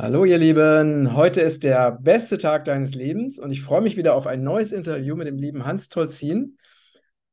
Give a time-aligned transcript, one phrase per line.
[0.00, 4.14] Hallo ihr Lieben, heute ist der beste Tag deines Lebens und ich freue mich wieder
[4.14, 6.56] auf ein neues Interview mit dem lieben Hans Tolzin.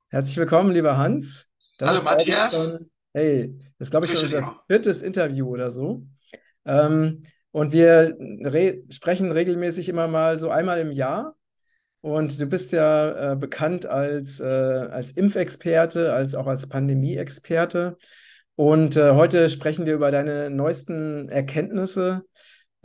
[0.10, 1.47] Herzlich willkommen, lieber Hans.
[1.78, 2.55] Das Hallo Matthias.
[2.55, 6.08] Schon, hey, das ist, glaube ich, schon unser viertes Interview oder so.
[6.65, 11.36] Ähm, und wir re sprechen regelmäßig immer mal so einmal im Jahr.
[12.02, 18.00] Und du bist ja äh, bekannt als, äh, als Impfexperte, als auch als Pandemie-Experte.
[18.55, 22.23] Und äh, heute sprechen wir über deine neuesten Erkenntnisse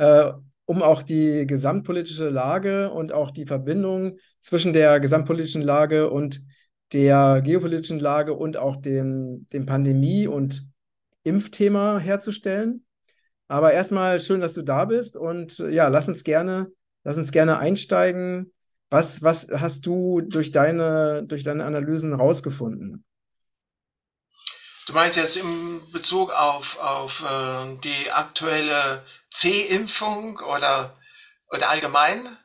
[0.01, 0.33] äh,
[0.65, 6.41] um auch die gesamtpolitische Lage und auch die Verbindung zwischen der gesamtpolitischen Lage und
[6.93, 10.67] der geopolitischen Lage und auch dem, dem Pandemie- und
[11.23, 12.87] Impfthema herzustellen.
[13.47, 16.73] Aber erstmal schön, dass du da bist und ja, lass uns gerne,
[17.05, 18.53] lass uns gerne einsteigen.
[18.89, 23.05] Was, was hast du durch deine, durch deine Analysen rausgefunden?
[24.87, 30.97] Du meinst jetzt in Bezug auf, auf äh, die aktuelle C-Impfung oder,
[31.51, 32.37] oder allgemein?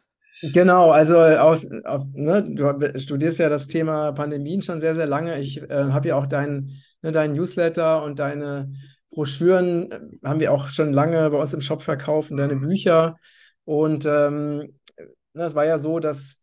[0.41, 5.39] Genau, also auf, auf, ne, du studierst ja das Thema Pandemien schon sehr, sehr lange.
[5.39, 8.73] Ich äh, habe ja auch deinen ne, dein Newsletter und deine
[9.11, 13.17] Broschüren äh, haben wir auch schon lange bei uns im Shop verkauft und deine Bücher.
[13.63, 14.77] Und ähm,
[15.33, 16.41] das ne, war ja so, dass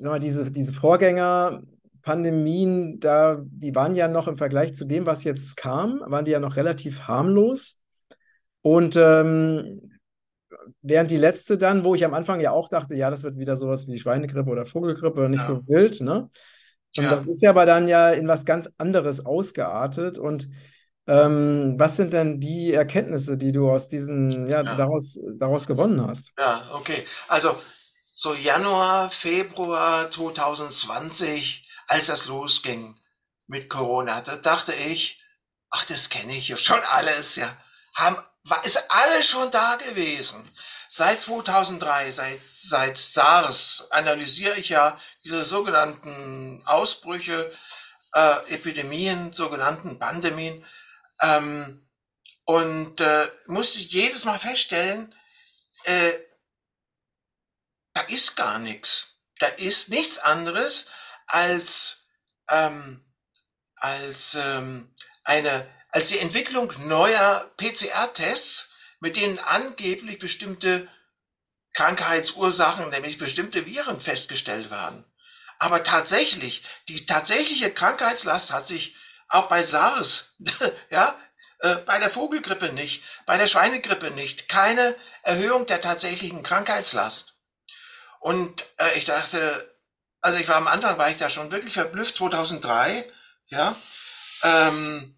[0.00, 1.62] mal, diese, diese Vorgänger
[2.02, 6.30] Pandemien, da, die waren ja noch im Vergleich zu dem, was jetzt kam, waren die
[6.30, 7.77] ja noch relativ harmlos.
[8.62, 9.98] Und ähm,
[10.82, 13.56] während die letzte dann, wo ich am Anfang ja auch dachte, ja, das wird wieder
[13.56, 15.46] sowas wie Schweinegrippe oder Vogelgrippe, nicht ja.
[15.46, 16.30] so wild, ne?
[16.96, 17.10] Und ja.
[17.10, 20.18] das ist ja aber dann ja in was ganz anderes ausgeartet.
[20.18, 20.48] Und
[21.06, 26.06] ähm, was sind denn die Erkenntnisse, die du aus diesen, ja, ja, Daraus, daraus gewonnen
[26.06, 26.32] hast?
[26.38, 27.04] Ja, okay.
[27.28, 27.56] Also
[28.14, 32.98] so Januar, Februar 2020 als das losging
[33.46, 35.24] mit Corona, da dachte ich,
[35.70, 37.56] ach, das kenne ich ja schon alles, ja.
[37.94, 38.16] Haben,
[38.50, 40.50] war, ist alles schon da gewesen.
[40.88, 47.52] Seit 2003, seit, seit SARS analysiere ich ja diese sogenannten Ausbrüche,
[48.14, 50.64] äh, Epidemien, sogenannten Pandemien,
[51.20, 51.84] ähm,
[52.44, 55.14] und äh, musste jedes Mal feststellen,
[55.84, 56.12] äh,
[57.92, 59.18] da ist gar nichts.
[59.38, 60.88] Da ist nichts anderes
[61.26, 62.08] als,
[62.48, 63.04] ähm,
[63.76, 64.94] als, ähm,
[65.24, 70.88] eine, als die Entwicklung neuer PCR-Tests, mit denen angeblich bestimmte
[71.74, 75.04] Krankheitsursachen, nämlich bestimmte Viren festgestellt werden.
[75.58, 78.96] Aber tatsächlich, die tatsächliche Krankheitslast hat sich
[79.28, 80.34] auch bei SARS,
[80.90, 81.18] ja,
[81.60, 87.34] äh, bei der Vogelgrippe nicht, bei der Schweinegrippe nicht, keine Erhöhung der tatsächlichen Krankheitslast.
[88.20, 89.76] Und äh, ich dachte,
[90.20, 93.10] also ich war am Anfang, war ich da schon wirklich verblüfft, 2003,
[93.48, 93.76] ja.
[94.42, 95.17] Ähm,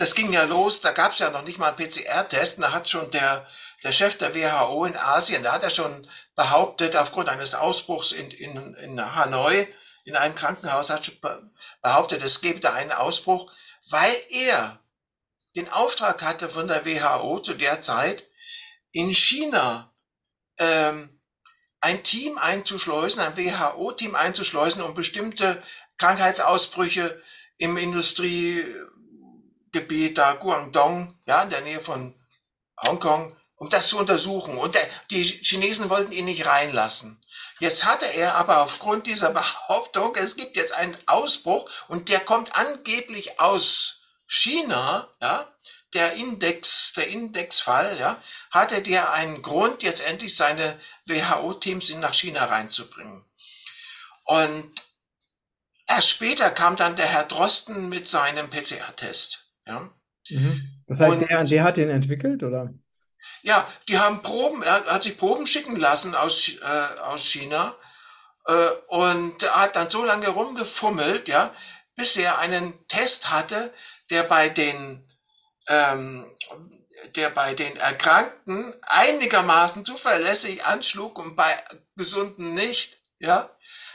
[0.00, 2.88] das ging ja los, da gab es ja noch nicht mal einen PCR-Test, da hat
[2.88, 3.46] schon der,
[3.84, 8.30] der Chef der WHO in Asien, da hat er schon behauptet, aufgrund eines Ausbruchs in,
[8.30, 9.66] in, in Hanoi,
[10.04, 11.12] in einem Krankenhaus, hat
[11.82, 13.52] behauptet, es gebe da einen Ausbruch,
[13.90, 14.82] weil er
[15.54, 18.26] den Auftrag hatte von der WHO zu der Zeit,
[18.92, 19.92] in China
[20.56, 21.20] ähm,
[21.80, 25.62] ein Team einzuschleusen, ein WHO-Team einzuschleusen, um bestimmte
[25.98, 27.22] Krankheitsausbrüche
[27.58, 27.76] im
[29.72, 32.14] Industriegebiet da Guangdong, ja, in der Nähe von
[32.84, 34.56] Hongkong, um das zu untersuchen.
[34.58, 37.22] Und der, die Chinesen wollten ihn nicht reinlassen.
[37.60, 42.54] Jetzt hatte er aber aufgrund dieser Behauptung, es gibt jetzt einen Ausbruch und der kommt
[42.56, 45.46] angeblich aus China, ja,
[45.92, 52.44] der Index, der Indexfall, ja, hatte der einen Grund, jetzt endlich seine WHO-Teams nach China
[52.44, 53.24] reinzubringen.
[54.24, 54.72] Und
[55.86, 59.49] erst später kam dann der Herr Drosten mit seinem PCR-Test.
[59.70, 59.88] Ja.
[60.28, 60.82] Mhm.
[60.86, 62.74] Das heißt, Und, der, der hat den entwickelt, oder?
[63.42, 67.74] Ja, die haben Proben, er hat sich Proben schicken lassen aus, äh, aus China
[68.46, 71.54] äh, und er hat dann so lange rumgefummelt, ja,
[71.96, 73.72] bis er einen Test hatte,
[74.10, 75.06] der bei den
[75.68, 76.26] ähm,
[77.16, 81.56] der bei den Erkrankten einigermaßen zuverlässig anschlug und bei
[81.96, 83.50] Gesunden nicht, ja.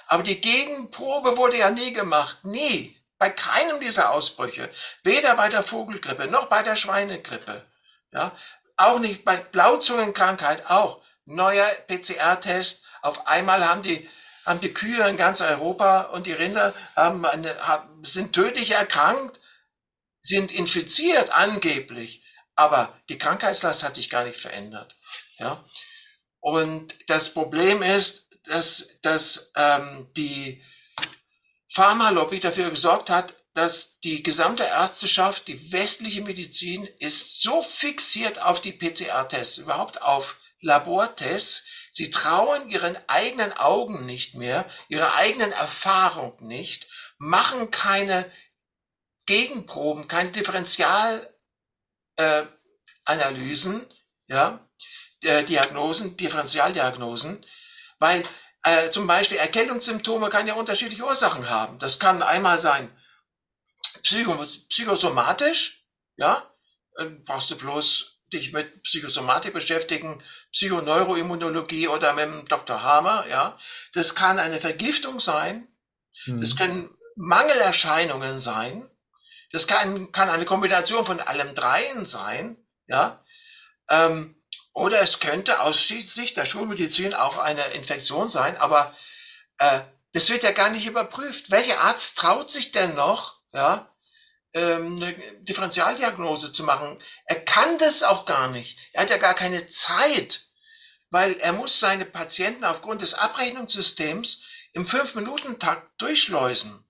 [0.08, 2.95] Aber die Gegenprobe wurde ja nie gemacht, nie.
[3.18, 4.70] Bei keinem dieser Ausbrüche.
[5.04, 7.66] Weder bei der Vogelgrippe noch bei der Schweinegrippe.
[8.12, 8.36] Ja.
[8.78, 11.02] Auch nicht bei Blauzungenkrankheit, auch.
[11.26, 12.86] Neuer PCR-Test.
[13.02, 14.10] Auf einmal haben die,
[14.46, 19.40] haben die Kühe in ganz Europa und die Rinder haben eine, haben, sind tödlich erkrankt,
[20.22, 22.26] sind infiziert angeblich
[22.56, 24.96] aber die Krankheitslast hat sich gar nicht verändert.
[25.38, 25.64] Ja?
[26.40, 30.64] Und das Problem ist, dass, dass ähm, die
[31.76, 38.62] Pharmalobby dafür gesorgt hat, dass die gesamte Ärzteschaft, die westliche Medizin ist so fixiert auf
[38.62, 41.66] die PCR-Tests, überhaupt auf Labortests.
[41.92, 46.88] Sie trauen ihren eigenen Augen nicht mehr, ihrer eigenen Erfahrung nicht,
[47.18, 48.32] machen keine
[49.26, 51.30] Gegenproben, keine Differentialanalysen,
[52.18, 52.44] äh,
[54.28, 54.66] ja,
[55.24, 57.46] äh, Diagnosen, Differentialdiagnosen,
[58.00, 58.24] weil
[58.66, 61.80] äh, zum Beispiel Erkältungssymptome kann ja unterschiedliche Ursachen haben.
[61.80, 62.90] Das kann einmal sein
[64.02, 65.86] psycho psychosomatisch,
[66.18, 66.52] ja,
[66.98, 72.82] äh, brauchst du bloß dich mit Psychosomatik beschäftigen, Psychoneuroimmunologie oder mit dem Dr.
[72.82, 73.58] Hamer, ja.
[73.94, 75.68] Das kann eine Vergiftung sein,
[76.24, 76.42] hm.
[76.42, 78.90] das können Mangelerscheinungen sein,
[79.52, 82.58] das kann, kann eine Kombination von allem dreien sein,
[82.88, 83.24] ja.
[83.90, 84.42] Ähm,
[84.76, 88.96] oder es könnte aus Sicht der Schulmedizin auch eine Infektion sein, aber
[89.58, 89.80] äh,
[90.12, 91.50] das wird ja gar nicht überprüft.
[91.50, 93.90] Welcher Arzt traut sich denn noch, ja,
[94.54, 95.14] ähm, eine
[95.44, 97.02] Differentialdiagnose zu machen?
[97.26, 98.78] Er kann das auch gar nicht.
[98.92, 100.48] Er hat ja gar keine Zeit,
[101.10, 104.44] weil er muss seine Patienten aufgrund des Abrechnungssystems
[104.74, 106.86] im Fünf-Minuten-Takt durchschleusen.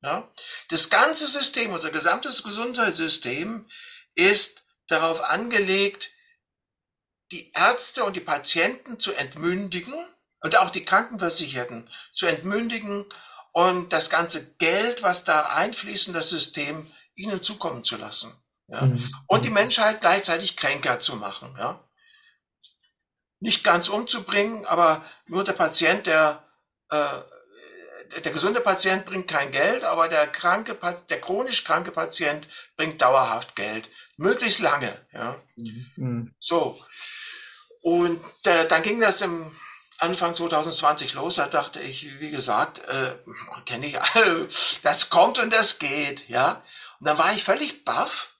[0.00, 0.32] Ja?
[0.70, 3.68] Das ganze System, unser gesamtes Gesundheitssystem
[4.14, 6.10] ist darauf angelegt,
[7.32, 9.94] die Ärzte und die Patienten zu entmündigen
[10.40, 13.06] und auch die Krankenversicherten zu entmündigen
[13.52, 18.32] und das ganze Geld, was da einfließt in das System, ihnen zukommen zu lassen.
[18.68, 18.82] Ja?
[18.82, 19.12] Mhm.
[19.26, 21.54] Und die Menschheit gleichzeitig kränker zu machen.
[21.58, 21.82] Ja?
[23.40, 26.44] Nicht ganz umzubringen, aber nur der Patient, der,
[26.90, 30.78] äh, der gesunde Patient bringt kein Geld, aber der kranke,
[31.08, 33.90] der chronisch kranke Patient bringt dauerhaft Geld.
[34.16, 35.04] Möglichst lange.
[35.12, 35.36] Ja?
[35.56, 36.34] Mhm.
[36.40, 36.80] So.
[37.82, 39.56] Und äh, dann ging das im
[39.98, 41.36] Anfang 2020 los.
[41.36, 43.16] Da dachte ich, wie gesagt, äh,
[43.64, 44.48] kenne ich alle,
[44.82, 46.62] das kommt und das geht, ja.
[47.00, 48.34] Und dann war ich völlig baff,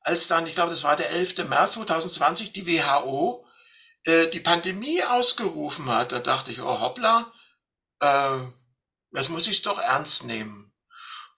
[0.00, 1.48] als dann, ich glaube, das war der 11.
[1.48, 3.44] März 2020, die WHO
[4.04, 6.12] äh, die Pandemie ausgerufen hat.
[6.12, 7.32] Da dachte ich, oh hoppla,
[8.00, 8.38] äh,
[9.12, 10.72] das muss ich doch ernst nehmen.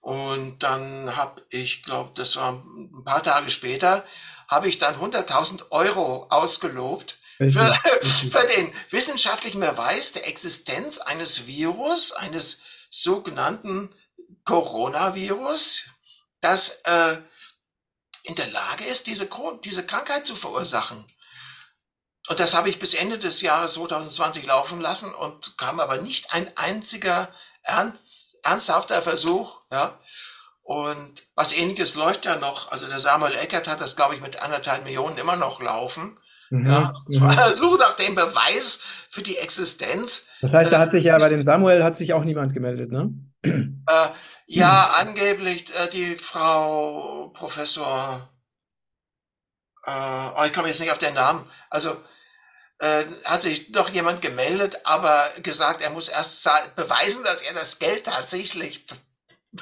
[0.01, 4.05] Und dann habe ich, glaube, das war ein paar Tage später,
[4.55, 7.49] habe ich dann 100.000 Euro ausgelobt für,
[8.01, 13.93] für, den wissenschaftlichen Beweis der Existenz eines Virus, eines sogenannten
[14.45, 15.89] Coronavirus,
[16.39, 17.17] das äh,
[18.23, 19.27] in der Lage ist, diese,
[19.65, 21.05] diese Krankheit zu verursachen.
[22.29, 26.33] Und das habe ich bis Ende des Jahres 2020 laufen lassen und kam aber nicht
[26.33, 27.27] ein einziger
[27.61, 29.99] ernst, ernsthafter Versuch, ja,
[30.65, 32.71] und was ähnliches läuft ja noch.
[32.71, 36.17] Also der Samuel Eckert hat das, glaube ich, mit anderthalb Millionen immer noch laufen.
[36.49, 36.65] Mhm.
[36.65, 37.53] Ja, mhm.
[37.53, 38.81] Suche nach dem Beweis
[39.11, 40.27] für die Existenz.
[40.41, 43.13] Das heißt, da hat sich ja bei dem Samuel hat sich auch niemand gemeldet, ne?
[43.43, 44.07] Äh,
[44.47, 48.27] ja, angeblich äh, die Frau Professor,
[49.85, 49.91] äh,
[50.35, 51.47] oh, ich komme jetzt nicht auf den Namen.
[51.69, 51.95] Also
[52.79, 57.77] äh, hat sich doch jemand gemeldet, aber gesagt, er muss erst beweisen, dass er das
[57.77, 58.87] Geld tatsächlich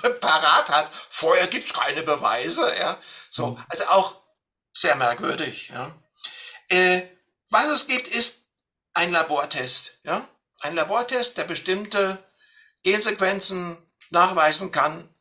[0.21, 0.89] parat hat.
[1.09, 2.75] Vorher gibt es keine Beweise.
[2.75, 2.99] Ja.
[3.29, 3.65] So, mhm.
[3.69, 4.15] also auch
[4.73, 5.69] sehr merkwürdig.
[5.69, 5.95] Ja.
[6.69, 7.03] Äh,
[7.49, 8.47] was es gibt, ist
[8.93, 9.99] ein Labortest.
[10.03, 10.27] Ja.
[10.61, 12.23] Ein Labortest, der bestimmte
[12.83, 13.77] Gensequenzen
[14.09, 15.13] nachweisen kann.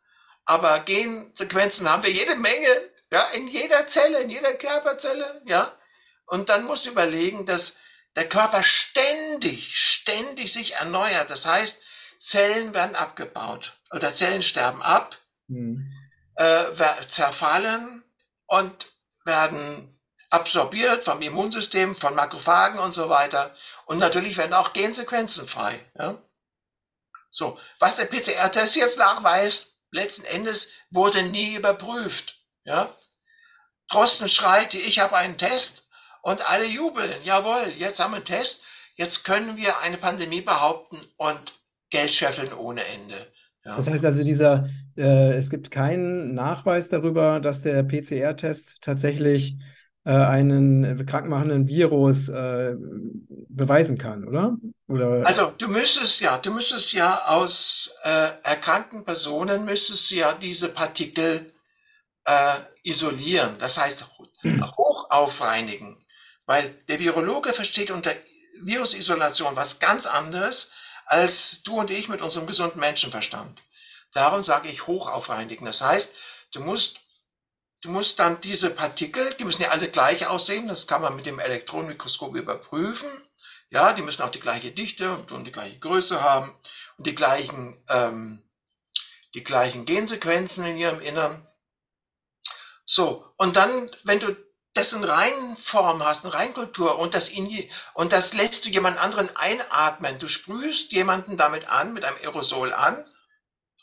[0.45, 5.77] Aber Gensequenzen haben wir jede Menge, ja, in jeder Zelle, in jeder Körperzelle, ja.
[6.27, 7.77] Und dann musst du überlegen, dass
[8.17, 11.31] der Körper ständig, ständig sich erneuert.
[11.31, 11.83] Das heißt,
[12.19, 15.17] Zellen werden abgebaut oder Zellen sterben ab,
[15.49, 15.93] mhm.
[16.37, 16.65] äh,
[17.09, 18.05] zerfallen
[18.47, 18.93] und
[19.25, 23.55] werden absorbiert vom Immunsystem, von Makrophagen und so weiter.
[23.85, 25.79] Und natürlich werden auch Gensequenzen frei.
[25.99, 26.23] Ja?
[27.31, 32.39] So, was der PCR-Test jetzt nachweist, letzten Endes wurde nie überprüft.
[32.65, 32.95] Ja?
[33.89, 35.87] Drosten schreit, ich habe einen Test
[36.23, 37.13] und alle jubeln.
[37.25, 38.65] Jawohl, jetzt haben wir einen Test.
[38.95, 41.55] Jetzt können wir eine Pandemie behaupten und
[41.91, 43.32] Geld scheffeln ohne Ende.
[43.65, 43.77] Ja.
[43.77, 49.57] Das heißt also, dieser, äh, es gibt keinen Nachweis darüber, dass der PCR-Test tatsächlich
[50.05, 52.75] äh, einen krankmachenden Virus äh,
[53.49, 54.57] beweisen kann, oder?
[54.89, 55.25] oder?
[55.25, 61.53] Also du müsstest ja, du müsstest ja aus äh, erkrankten Personen müsstest ja diese Partikel
[62.25, 64.07] äh, isolieren, das heißt
[64.77, 66.05] hochaufreinigen,
[66.47, 68.11] weil der Virologe versteht unter
[68.61, 70.73] Virusisolation was ganz anderes
[71.13, 73.63] als du und ich mit unserem gesunden Menschenverstand.
[74.15, 75.67] Darum sage ich hochaufreinigen.
[75.67, 76.15] Das heißt,
[76.53, 77.01] du musst,
[77.83, 81.27] du musst dann diese Partikel, die müssen ja alle gleich aussehen, das kann man mit
[81.27, 83.11] dem Elektronenmikroskop überprüfen.
[83.69, 86.55] Ja, die müssen auch die gleiche Dichte und, und die gleiche Größe haben
[86.97, 88.43] und die gleichen ähm,
[89.35, 91.47] die gleichen Gensequenzen in ihrem Innern.
[92.87, 94.35] So, und dann, wenn du
[94.75, 100.19] dessen Reinform hast, eine Reinkultur und das, in, und das lässt du jemand anderen einatmen.
[100.19, 103.05] Du sprühst jemanden damit an, mit einem Aerosol an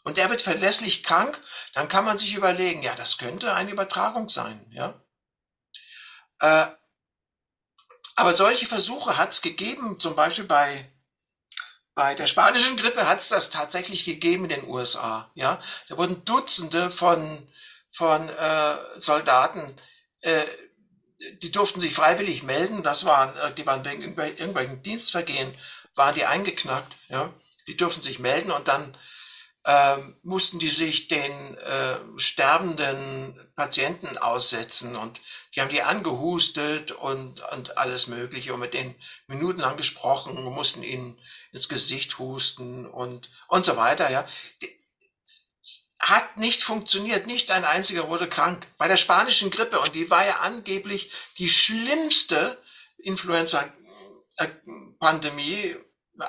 [0.03, 1.39] und der wird verlässlich krank,
[1.73, 4.99] dann kann man sich überlegen, ja, das könnte eine Übertragung sein, ja.
[6.39, 6.67] Äh,
[8.15, 10.91] aber solche Versuche hat es gegeben, zum Beispiel bei,
[11.93, 15.61] bei der spanischen Grippe hat es das tatsächlich gegeben in den USA, ja.
[15.87, 17.47] Da wurden Dutzende von,
[17.91, 19.79] von äh, Soldaten
[20.21, 20.45] äh,
[21.41, 22.83] die durften sich freiwillig melden.
[22.83, 25.53] Das waren, äh, die waren wegen irgendwelchen Dienstvergehen,
[25.95, 26.95] waren die eingeknackt.
[27.09, 27.33] Ja?
[27.67, 28.97] Die durften sich melden und dann
[29.65, 35.19] ähm, mussten die sich den äh, sterbenden Patienten aussetzen und
[35.53, 38.95] die haben die angehustet und, und alles Mögliche und mit denen
[39.27, 41.19] minutenlang gesprochen und mussten ihnen
[41.51, 44.09] ins Gesicht husten und, und so weiter.
[44.09, 44.27] Ja?
[44.61, 44.78] Die,
[45.99, 47.27] hat nicht funktioniert.
[47.27, 48.65] Nicht ein einziger wurde krank.
[48.77, 52.57] Bei der spanischen Grippe, und die war ja angeblich die schlimmste
[52.97, 55.75] Influenza-Pandemie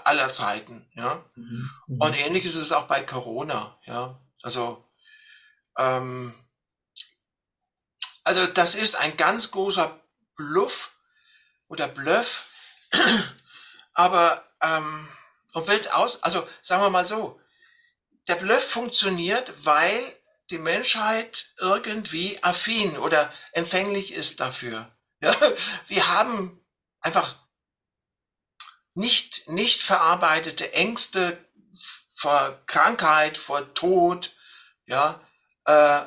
[0.04, 0.90] aller Zeiten.
[0.94, 1.24] Ja?
[1.34, 1.70] Mhm.
[1.98, 3.78] Und ähnlich ist es auch bei Corona.
[3.86, 4.20] Ja?
[4.42, 4.84] Also,
[5.78, 6.34] ähm,
[8.24, 9.98] also das ist ein ganz großer
[10.36, 10.92] Bluff
[11.68, 12.46] oder Bluff.
[13.92, 15.08] Aber ähm,
[15.52, 17.40] und wird aus, also sagen wir mal so,
[18.30, 20.00] der Bluff funktioniert, weil
[20.50, 24.90] die Menschheit irgendwie affin oder empfänglich ist dafür.
[25.22, 25.36] Ja?
[25.86, 26.64] Wir haben
[27.02, 27.34] einfach
[28.94, 31.36] nicht, nicht verarbeitete Ängste
[32.16, 34.34] vor Krankheit, vor Tod,
[34.86, 35.20] ja,
[35.66, 36.00] äh,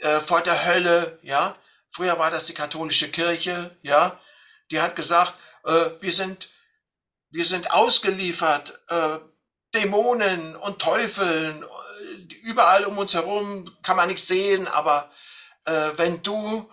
[0.00, 1.56] äh, vor der Hölle, ja.
[1.92, 4.20] Früher war das die katholische Kirche, ja.
[4.70, 5.32] Die hat gesagt,
[5.64, 6.50] äh, wir sind,
[7.30, 9.18] wir sind ausgeliefert, äh,
[9.76, 11.64] Dämonen und Teufeln,
[12.42, 15.10] überall um uns herum kann man nichts sehen, aber
[15.64, 16.68] äh, wenn du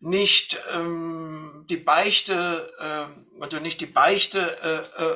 [0.00, 5.12] nicht ähm, die Beichte, äh, wenn du nicht die Beichte äh, äh,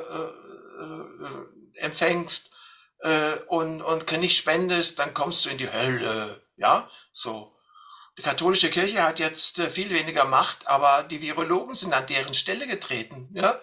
[0.83, 2.51] äh, empfängst
[2.99, 6.41] äh, und, und nicht spendest, dann kommst du in die Hölle.
[6.55, 7.53] Ja, so.
[8.17, 12.33] Die katholische Kirche hat jetzt äh, viel weniger Macht, aber die Virologen sind an deren
[12.33, 13.29] Stelle getreten.
[13.33, 13.59] Ja.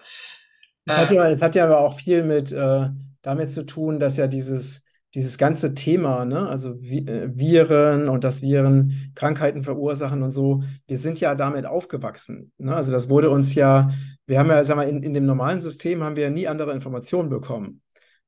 [0.85, 2.89] Es hat ja, es hat ja aber auch viel mit äh,
[3.25, 8.41] damit zu tun, dass ja dieses, dieses ganze Thema, ne, also äh, Viren und dass
[8.41, 12.51] Viren Krankheiten verursachen und so, wir sind ja damit aufgewachsen.
[12.57, 12.75] Ne?
[12.75, 13.89] Also das wurde uns ja,
[14.27, 16.71] wir haben ja, sag mal, in, in dem normalen System haben wir ja nie andere
[16.71, 17.81] Informationen bekommen.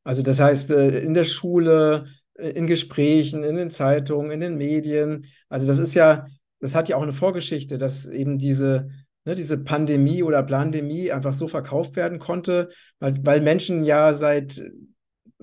[0.04, 4.58] Also das heißt, äh, in der Schule, äh, in Gesprächen, in den Zeitungen, in den
[4.58, 5.26] Medien.
[5.50, 6.26] Also das ist ja,
[6.60, 8.90] das hat ja auch eine Vorgeschichte, dass eben diese
[9.28, 12.70] ne, diese Pandemie oder Plandemie einfach so verkauft werden konnte,
[13.00, 14.64] weil, weil Menschen ja seit,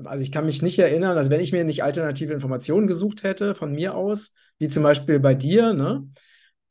[0.03, 3.55] also ich kann mich nicht erinnern, also wenn ich mir nicht alternative Informationen gesucht hätte
[3.55, 6.09] von mir aus, wie zum Beispiel bei dir, ne,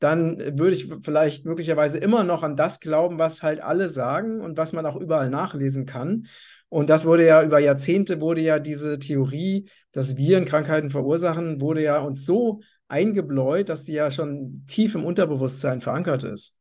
[0.00, 4.58] dann würde ich vielleicht möglicherweise immer noch an das glauben, was halt alle sagen und
[4.58, 6.26] was man auch überall nachlesen kann.
[6.68, 11.80] Und das wurde ja über Jahrzehnte wurde ja diese Theorie, dass Viren Krankheiten verursachen, wurde
[11.80, 16.54] ja uns so eingebläut, dass die ja schon tief im Unterbewusstsein verankert ist.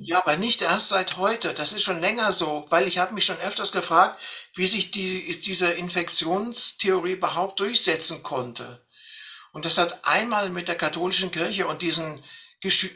[0.00, 0.18] Ja.
[0.18, 1.54] aber nicht erst seit heute.
[1.54, 4.20] Das ist schon länger so, weil ich habe mich schon öfters gefragt,
[4.54, 8.84] wie sich die, diese Infektionstheorie überhaupt durchsetzen konnte.
[9.52, 12.22] Und das hat einmal mit der katholischen Kirche und diesen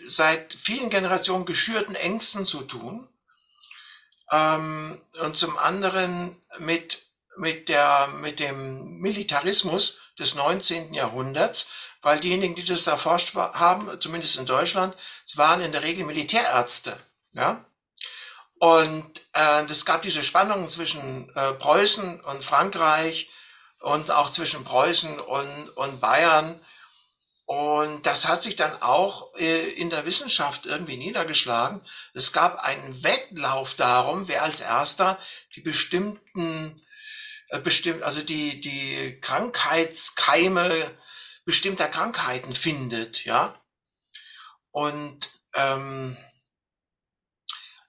[0.08, 3.08] seit vielen Generationen geschürten Ängsten zu tun.
[4.30, 7.02] Ähm, und zum anderen mit,
[7.37, 10.94] mit, der, mit dem Militarismus des 19.
[10.94, 11.68] Jahrhunderts,
[12.02, 14.97] weil diejenigen, die das erforscht haben, zumindest in Deutschland,
[15.35, 16.99] waren in der Regel Militärärzte.
[17.33, 17.64] Ja?
[18.59, 23.30] Und äh, es gab diese Spannung zwischen äh, Preußen und Frankreich
[23.80, 26.61] und auch zwischen Preußen und, und Bayern.
[27.47, 31.80] Und das hat sich dann auch äh, in der Wissenschaft irgendwie niedergeschlagen.
[32.14, 35.19] Es gab einen Wettlauf darum, wer als erster
[35.57, 36.83] die bestimmten,
[37.49, 40.71] äh, bestimmt, also die, die Krankheitskeime
[41.44, 43.61] bestimmter Krankheiten findet, ja.
[44.70, 46.16] Und, ähm,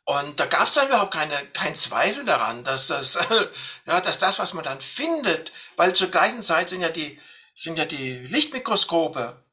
[0.05, 3.15] und da gab es dann überhaupt keine, keinen Zweifel daran, dass das,
[3.85, 7.19] ja, dass das, was man dann findet, weil zur gleichen Zeit sind ja die,
[7.55, 9.43] sind ja die Lichtmikroskope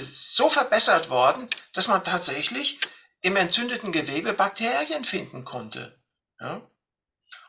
[0.00, 2.80] so verbessert worden, dass man tatsächlich
[3.20, 5.98] im entzündeten Gewebe Bakterien finden konnte.
[6.40, 6.68] Ja?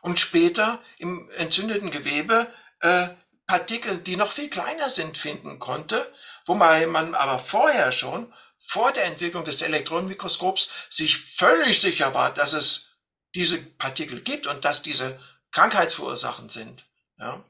[0.02, 3.08] Und später im entzündeten Gewebe äh,
[3.48, 6.14] Partikel, die noch viel kleiner sind, finden konnte,
[6.46, 12.52] wobei man aber vorher schon, vor der Entwicklung des Elektronenmikroskops, sich völlig sicher war, dass
[12.52, 12.90] es
[13.34, 15.18] diese Partikel gibt und dass diese
[15.50, 16.84] krankheitsursachend sind.
[17.18, 17.42] Ja?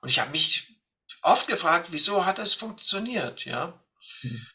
[0.00, 0.68] Und ich habe mich
[1.22, 3.78] oft gefragt, wieso hat es funktioniert, ja?
[4.22, 4.46] Mhm.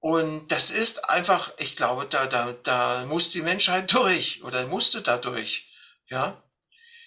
[0.00, 5.02] Und das ist einfach, ich glaube, da, da, da muss die Menschheit durch oder musste
[5.02, 5.70] da durch,
[6.08, 6.42] ja?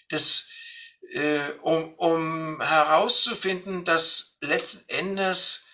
[0.08, 0.48] Das,
[1.14, 5.66] äh, um, um herauszufinden, dass letzten Endes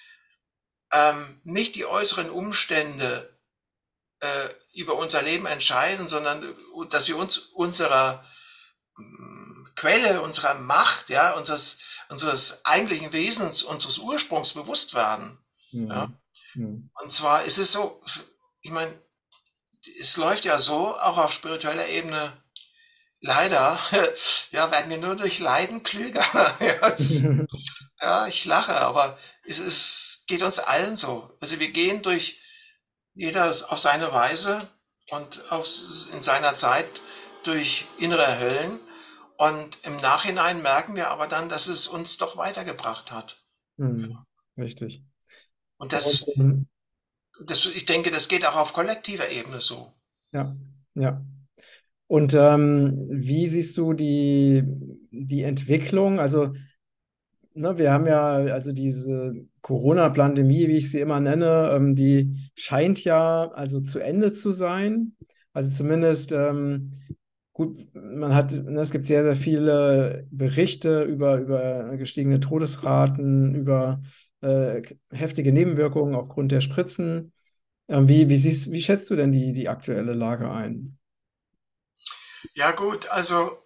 [0.92, 3.38] ähm, nicht die äußeren Umstände
[4.20, 8.26] äh, über unser Leben entscheiden, sondern äh, dass wir uns unserer
[8.98, 11.78] mm, Quelle, unserer Macht, ja, unseres,
[12.10, 15.38] unseres eigentlichen Wesens, unseres Ursprungs bewusst werden.
[15.72, 15.88] Mhm.
[15.88, 16.12] Ja.
[16.56, 16.90] Mhm.
[17.02, 18.04] Und zwar ist es so,
[18.62, 18.94] ich meine,
[19.98, 22.34] es läuft ja so, auch auf spiritueller Ebene,
[23.22, 23.80] leider,
[24.52, 26.24] ja, werden wir nur durch Leiden klüger.
[26.60, 27.22] ja, das,
[28.02, 31.38] ja, ich lache, aber es ist, geht uns allen so.
[31.40, 32.40] Also wir gehen durch
[33.14, 34.68] jeder auf seine Weise
[35.10, 35.68] und auf,
[36.14, 37.02] in seiner Zeit
[37.44, 38.80] durch innere Höllen.
[39.38, 43.42] Und im Nachhinein merken wir aber dann, dass es uns doch weitergebracht hat.
[43.78, 44.18] Mhm.
[44.58, 45.04] Richtig.
[45.78, 46.68] Und das, ähm,
[47.46, 49.94] das, ich denke, das geht auch auf kollektiver Ebene so.
[50.32, 50.54] ja,
[50.94, 51.22] ja.
[52.10, 54.64] Und ähm, wie siehst du die,
[55.12, 56.20] die Entwicklung?
[56.20, 56.54] Also,
[57.54, 63.04] ne, wir haben ja also diese Corona-Pandemie, wie ich sie immer nenne, ähm, die scheint
[63.04, 65.16] ja also zu Ende zu sein.
[65.54, 66.94] Also zumindest ähm,
[67.54, 74.02] gut, man hat, ne, es gibt sehr, sehr viele Berichte über, über gestiegene Todesraten, über
[74.42, 77.34] äh, heftige Nebenwirkungen aufgrund der Spritzen.
[77.88, 80.99] Ähm, wie, wie siehst, wie schätzt du denn die, die aktuelle Lage ein?
[82.54, 83.66] Ja gut, also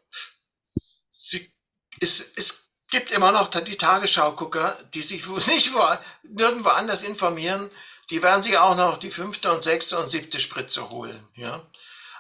[1.10, 1.54] sie,
[2.00, 5.82] es, es gibt immer noch die Tagesschau-Gucker, die sich nicht wo,
[6.24, 7.70] nirgendwo anders informieren.
[8.10, 11.28] Die werden sich auch noch die fünfte und sechste und siebte Spritze holen.
[11.36, 11.66] Ja?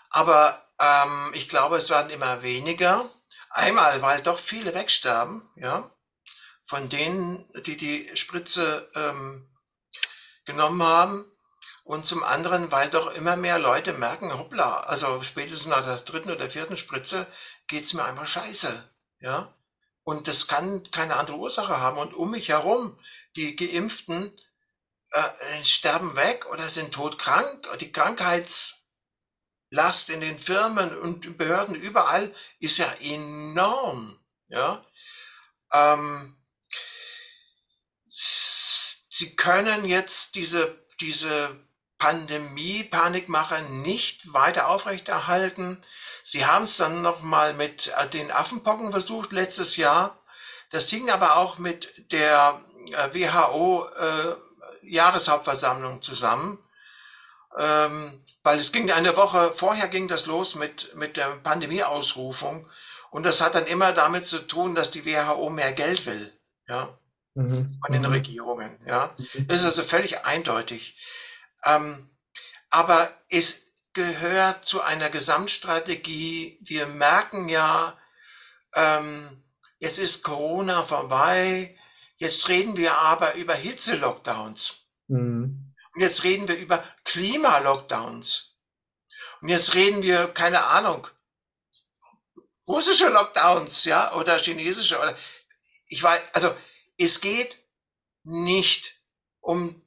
[0.09, 3.09] Aber ähm, ich glaube, es werden immer weniger.
[3.49, 5.91] Einmal, weil doch viele wegsterben, ja,
[6.65, 9.47] von denen, die die Spritze ähm,
[10.45, 11.31] genommen haben.
[11.83, 16.31] Und zum anderen, weil doch immer mehr Leute merken, hoppla, also spätestens nach der dritten
[16.31, 17.27] oder vierten Spritze
[17.67, 18.89] geht's mir einfach scheiße.
[19.19, 19.53] Ja?
[20.03, 21.97] Und das kann keine andere Ursache haben.
[21.97, 22.99] Und um mich herum,
[23.35, 24.37] die Geimpften
[25.11, 27.67] äh, sterben weg oder sind todkrank.
[27.79, 34.19] Die Krankheitslast in den Firmen und Behörden überall ist ja enorm.
[34.47, 34.85] Ja?
[35.71, 36.37] Ähm,
[38.07, 41.62] sie können jetzt diese, diese
[42.03, 45.81] Pandemie, Panikmache nicht weiter aufrechterhalten.
[46.25, 50.17] Sie haben es dann nochmal mit äh, den Affenpocken versucht letztes Jahr.
[50.69, 52.59] Das hing aber auch mit der
[52.91, 54.35] äh, WHO äh,
[54.81, 56.59] Jahreshauptversammlung zusammen.
[57.57, 62.69] Ähm, weil es ging eine Woche vorher ging das los mit, mit der Pandemieausrufung.
[63.11, 66.33] Und das hat dann immer damit zu tun, dass die WHO mehr Geld will.
[66.67, 66.89] Ja,
[67.35, 67.79] Mhm.
[67.83, 68.09] von den Mhm.
[68.11, 68.77] Regierungen.
[68.85, 69.47] Ja, Mhm.
[69.47, 70.97] das ist also völlig eindeutig.
[71.65, 72.09] Ähm,
[72.69, 76.59] aber es gehört zu einer Gesamtstrategie.
[76.61, 77.97] Wir merken ja,
[78.73, 79.43] ähm,
[79.79, 81.77] jetzt ist Corona vorbei.
[82.17, 84.75] Jetzt reden wir aber über Hitze-Lockdowns.
[85.07, 85.73] Mhm.
[85.93, 88.57] Und jetzt reden wir über Klima-Lockdowns.
[89.41, 91.07] Und jetzt reden wir, keine Ahnung,
[92.67, 95.15] russische Lockdowns, ja, oder chinesische, oder,
[95.87, 96.55] ich weiß, also,
[96.97, 97.59] es geht
[98.23, 98.95] nicht
[99.41, 99.82] um,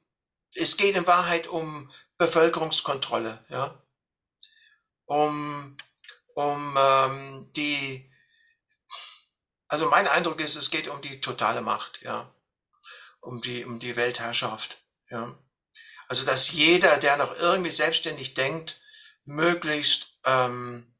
[0.57, 3.81] es geht in Wahrheit um Bevölkerungskontrolle, ja,
[5.05, 5.77] um,
[6.35, 8.11] um ähm, die,
[9.67, 12.33] also mein Eindruck ist, es geht um die totale Macht, ja,
[13.21, 15.37] um die, um die Weltherrschaft, ja.
[16.09, 18.79] Also, dass jeder, der noch irgendwie selbstständig denkt,
[19.25, 20.95] möglichst ähm,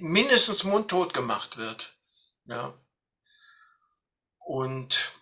[0.00, 1.94] mindestens mundtot gemacht wird.
[2.44, 2.74] Ja.
[4.38, 5.12] Und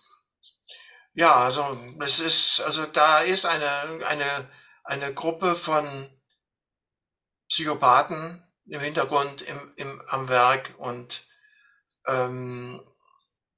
[1.19, 4.49] ja, also es ist, also da ist eine, eine,
[4.85, 6.09] eine Gruppe von
[7.49, 11.27] Psychopathen im Hintergrund im, im, am Werk und,
[12.07, 12.79] ähm,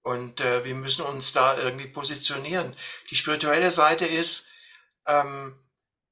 [0.01, 2.75] und äh, wir müssen uns da irgendwie positionieren.
[3.11, 4.47] Die spirituelle Seite ist,
[5.05, 5.55] ähm,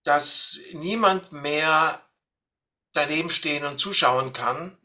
[0.03, 1.99] dass niemand mehr
[2.93, 4.77] daneben stehen und zuschauen kann,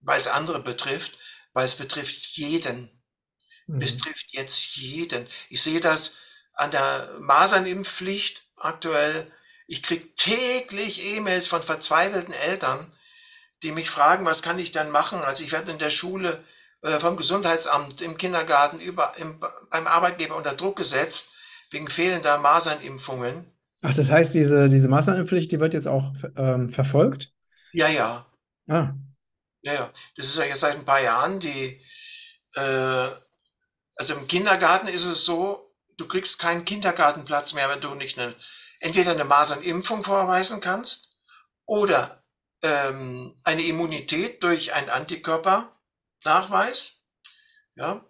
[0.00, 1.16] weil es andere betrifft,
[1.52, 2.95] weil es betrifft jeden.
[3.78, 3.98] Es Mhm.
[3.98, 5.26] trifft jetzt jeden.
[5.50, 6.16] Ich sehe das
[6.54, 9.30] an der Masernimpfpflicht aktuell.
[9.66, 12.92] Ich kriege täglich E-Mails von verzweifelten Eltern,
[13.62, 15.20] die mich fragen, was kann ich dann machen?
[15.20, 16.44] Also ich werde in der Schule
[16.82, 21.30] äh, vom Gesundheitsamt, im Kindergarten, über, im, beim Arbeitgeber unter Druck gesetzt,
[21.70, 23.52] wegen fehlender Masernimpfungen.
[23.82, 27.32] Ach, das heißt, diese, diese Maßnahmenpflicht, die wird jetzt auch ähm, verfolgt?
[27.72, 28.26] Ja, ja,
[28.68, 28.94] Ah,
[29.62, 29.92] ja, ja.
[30.16, 31.80] Das ist ja jetzt seit ein paar Jahren die,
[32.54, 33.08] äh,
[33.96, 38.34] also im Kindergarten ist es so, du kriegst keinen Kindergartenplatz mehr, wenn du nicht eine,
[38.80, 41.16] entweder eine Masernimpfung vorweisen kannst
[41.64, 42.22] oder
[42.62, 47.04] ähm, eine Immunität durch einen Antikörpernachweis,
[47.74, 48.04] ja,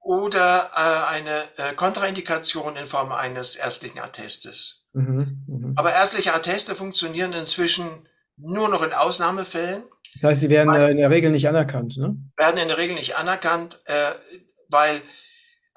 [0.00, 4.88] oder äh, eine äh, Kontraindikation in Form eines ärztlichen Attestes.
[4.92, 5.72] Mhm, mh.
[5.76, 9.84] Aber ärztliche Atteste funktionieren inzwischen nur noch in Ausnahmepfällen.
[10.20, 12.16] Das heißt, sie werden äh, in der Regel nicht anerkannt, ne?
[12.36, 14.10] Werden in der Regel nicht anerkannt, äh,
[14.68, 15.00] weil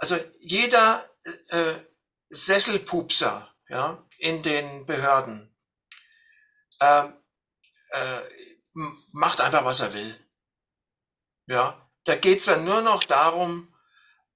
[0.04, 1.76] also jeder äh,
[2.28, 5.50] Sesselpupser ja, in den Behörden
[6.82, 7.14] ähm,
[7.92, 8.82] äh,
[9.14, 10.14] macht einfach, was er will.
[11.48, 13.74] Ja, da geht's dann nur noch darum,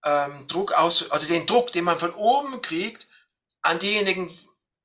[0.05, 3.05] ähm, Druck aus, also den Druck, den man von oben kriegt,
[3.61, 4.29] an diejenigen,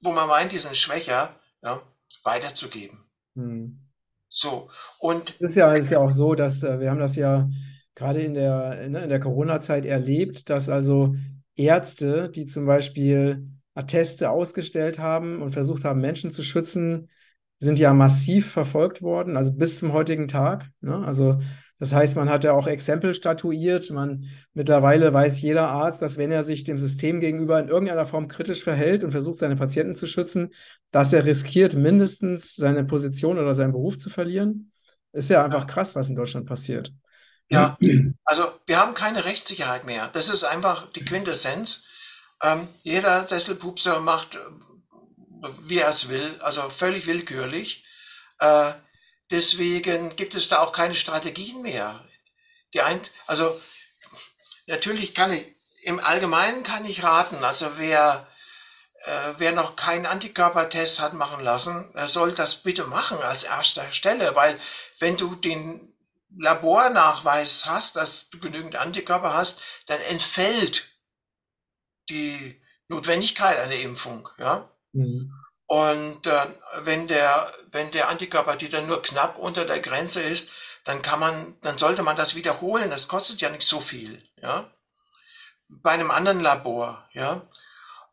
[0.00, 1.80] wo man meint, die sind schwächer, ja,
[2.24, 3.08] weiterzugeben.
[3.36, 3.88] Hm.
[4.28, 4.68] So,
[4.98, 5.36] und.
[5.38, 7.48] Es ist ja, ist ja auch so, dass äh, wir haben das ja
[7.94, 11.14] gerade in der, ne, in der Corona-Zeit erlebt, dass also
[11.56, 17.08] Ärzte, die zum Beispiel Atteste ausgestellt haben und versucht haben, Menschen zu schützen,
[17.58, 20.70] sind ja massiv verfolgt worden, also bis zum heutigen Tag.
[20.80, 21.04] Ne?
[21.04, 21.38] Also
[21.82, 23.90] das heißt, man hat ja auch Exempel statuiert.
[23.90, 28.28] Man, mittlerweile weiß jeder Arzt, dass wenn er sich dem System gegenüber in irgendeiner Form
[28.28, 30.50] kritisch verhält und versucht, seine Patienten zu schützen,
[30.92, 34.70] dass er riskiert, mindestens seine Position oder seinen Beruf zu verlieren.
[35.12, 36.92] Ist ja einfach krass, was in Deutschland passiert.
[37.48, 37.76] Ja,
[38.24, 40.08] also wir haben keine Rechtssicherheit mehr.
[40.14, 41.84] Das ist einfach die Quintessenz.
[42.42, 44.38] Ähm, jeder Sesselpupser macht,
[45.62, 47.84] wie er es will, also völlig willkürlich.
[48.38, 48.72] Äh,
[49.32, 52.04] Deswegen gibt es da auch keine Strategien mehr.
[52.74, 53.58] Die ein, also
[54.66, 58.28] natürlich kann ich, im Allgemeinen kann ich raten, also wer,
[59.04, 63.90] äh, wer noch keinen Antikörpertest hat machen lassen, er soll das bitte machen als erster
[63.92, 64.60] Stelle, weil
[64.98, 65.91] wenn du den
[66.38, 70.88] Labornachweis hast, dass du genügend Antikörper hast, dann entfällt
[72.08, 74.68] die Notwendigkeit einer Impfung, ja.
[74.92, 75.32] Mhm.
[75.66, 76.46] Und äh,
[76.82, 80.50] wenn der, wenn der Antikörpertiter nur knapp unter der Grenze ist,
[80.84, 82.90] dann kann man, dann sollte man das wiederholen.
[82.90, 84.70] Das kostet ja nicht so viel, ja.
[85.68, 87.40] Bei einem anderen Labor, ja.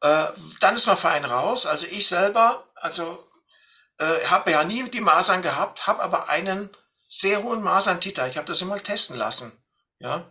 [0.01, 0.27] Äh,
[0.61, 1.65] dann ist man fein raus.
[1.65, 3.27] Also ich selber, also
[3.97, 6.69] äh, habe ja nie die Masern gehabt, habe aber einen
[7.09, 8.29] sehr hohen Maserntiter.
[8.29, 9.51] Ich habe das immer testen lassen,
[9.99, 10.29] ja.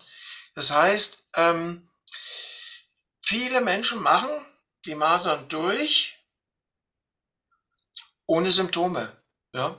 [0.55, 1.89] Das heißt, ähm,
[3.23, 4.31] viele Menschen machen
[4.87, 6.19] die Masern durch
[8.27, 9.11] ohne Symptome.
[9.53, 9.77] Ja?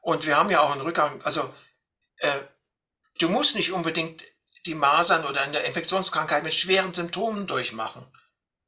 [0.00, 1.52] Und wir haben ja auch einen Rückgang, also
[2.18, 2.40] äh,
[3.18, 4.22] du musst nicht unbedingt
[4.66, 8.06] die Masern oder eine Infektionskrankheit mit schweren Symptomen durchmachen.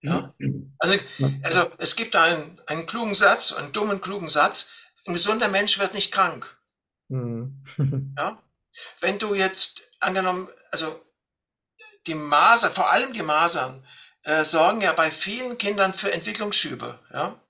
[0.03, 0.35] Ja?
[0.79, 0.99] Also,
[1.43, 4.69] also es gibt einen, einen klugen Satz, einen dummen, klugen Satz,
[5.07, 6.57] ein gesunder Mensch wird nicht krank.
[7.09, 7.65] Mhm.
[8.19, 8.43] ja?
[9.01, 11.05] Wenn du jetzt angenommen, also
[12.07, 13.87] die Masern, vor allem die Masern,
[14.23, 16.99] äh, sorgen ja bei vielen Kindern für Entwicklungsschübe.
[17.13, 17.41] Ja?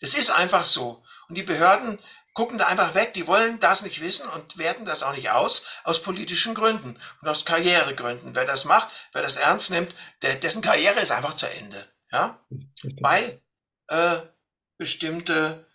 [0.00, 1.02] Es ist einfach so.
[1.28, 1.98] Und die Behörden
[2.34, 5.64] gucken da einfach weg, die wollen das nicht wissen und werten das auch nicht aus,
[5.84, 8.34] aus politischen Gründen und aus Karrieregründen.
[8.34, 11.86] Wer das macht, wer das ernst nimmt, der, dessen Karriere ist einfach zu Ende.
[12.10, 12.38] Ja?
[13.00, 13.42] Weil
[13.88, 14.18] äh,
[14.78, 15.66] bestimmte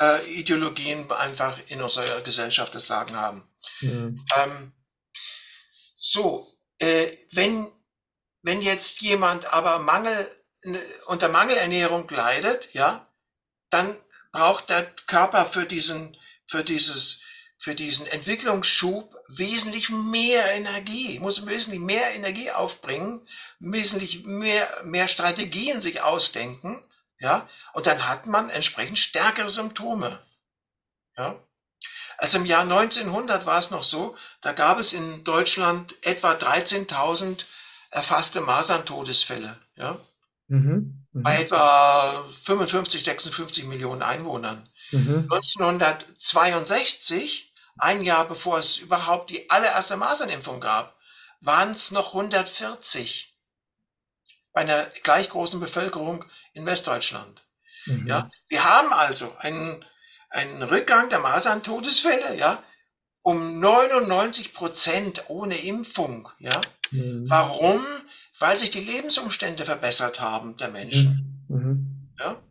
[0.00, 3.48] äh, Ideologien einfach in unserer Gesellschaft das Sagen haben.
[3.80, 4.24] Mhm.
[4.36, 4.72] Ähm,
[5.96, 7.72] so, äh, wenn,
[8.42, 10.28] wenn jetzt jemand aber Mangel,
[11.06, 13.08] unter Mangelernährung leidet, ja,
[13.70, 13.96] dann
[14.32, 17.20] braucht der Körper für diesen, für dieses,
[17.58, 23.26] für diesen Entwicklungsschub wesentlich mehr Energie, muss wesentlich mehr Energie aufbringen,
[23.60, 26.82] wesentlich mehr, mehr Strategien sich ausdenken,
[27.22, 30.18] ja, und dann hat man entsprechend stärkere Symptome,
[31.16, 31.38] ja.
[32.18, 37.44] Also im Jahr 1900 war es noch so, da gab es in Deutschland etwa 13.000
[37.90, 39.98] erfasste Maserntodesfälle, ja.
[40.48, 41.44] Mhm bei mhm.
[41.44, 44.68] etwa 55, 56 Millionen Einwohnern.
[44.90, 45.28] Mhm.
[45.30, 50.96] 1962, ein Jahr bevor es überhaupt die allererste Masernimpfung gab,
[51.40, 53.34] waren es noch 140
[54.52, 57.42] bei einer gleich großen Bevölkerung in Westdeutschland.
[57.86, 58.06] Mhm.
[58.06, 59.84] Ja, wir haben also einen,
[60.30, 62.62] einen Rückgang der Maserntodesfälle, ja,
[63.22, 66.60] um 99 Prozent ohne Impfung, ja.
[66.90, 67.24] Mhm.
[67.28, 67.84] Warum?
[68.42, 71.46] weil sich die Lebensumstände verbessert haben der Menschen.
[71.48, 71.56] Mhm.
[71.56, 72.08] mhm.
[72.18, 72.42] Ja?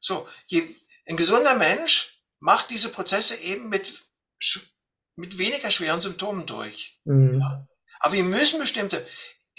[0.00, 0.74] So, je,
[1.06, 4.02] ein gesunder Mensch macht diese Prozesse eben mit,
[5.16, 7.00] mit weniger schweren Symptomen durch.
[7.04, 7.40] Mhm.
[7.40, 7.68] Ja?
[8.00, 9.06] Aber wir müssen bestimmte,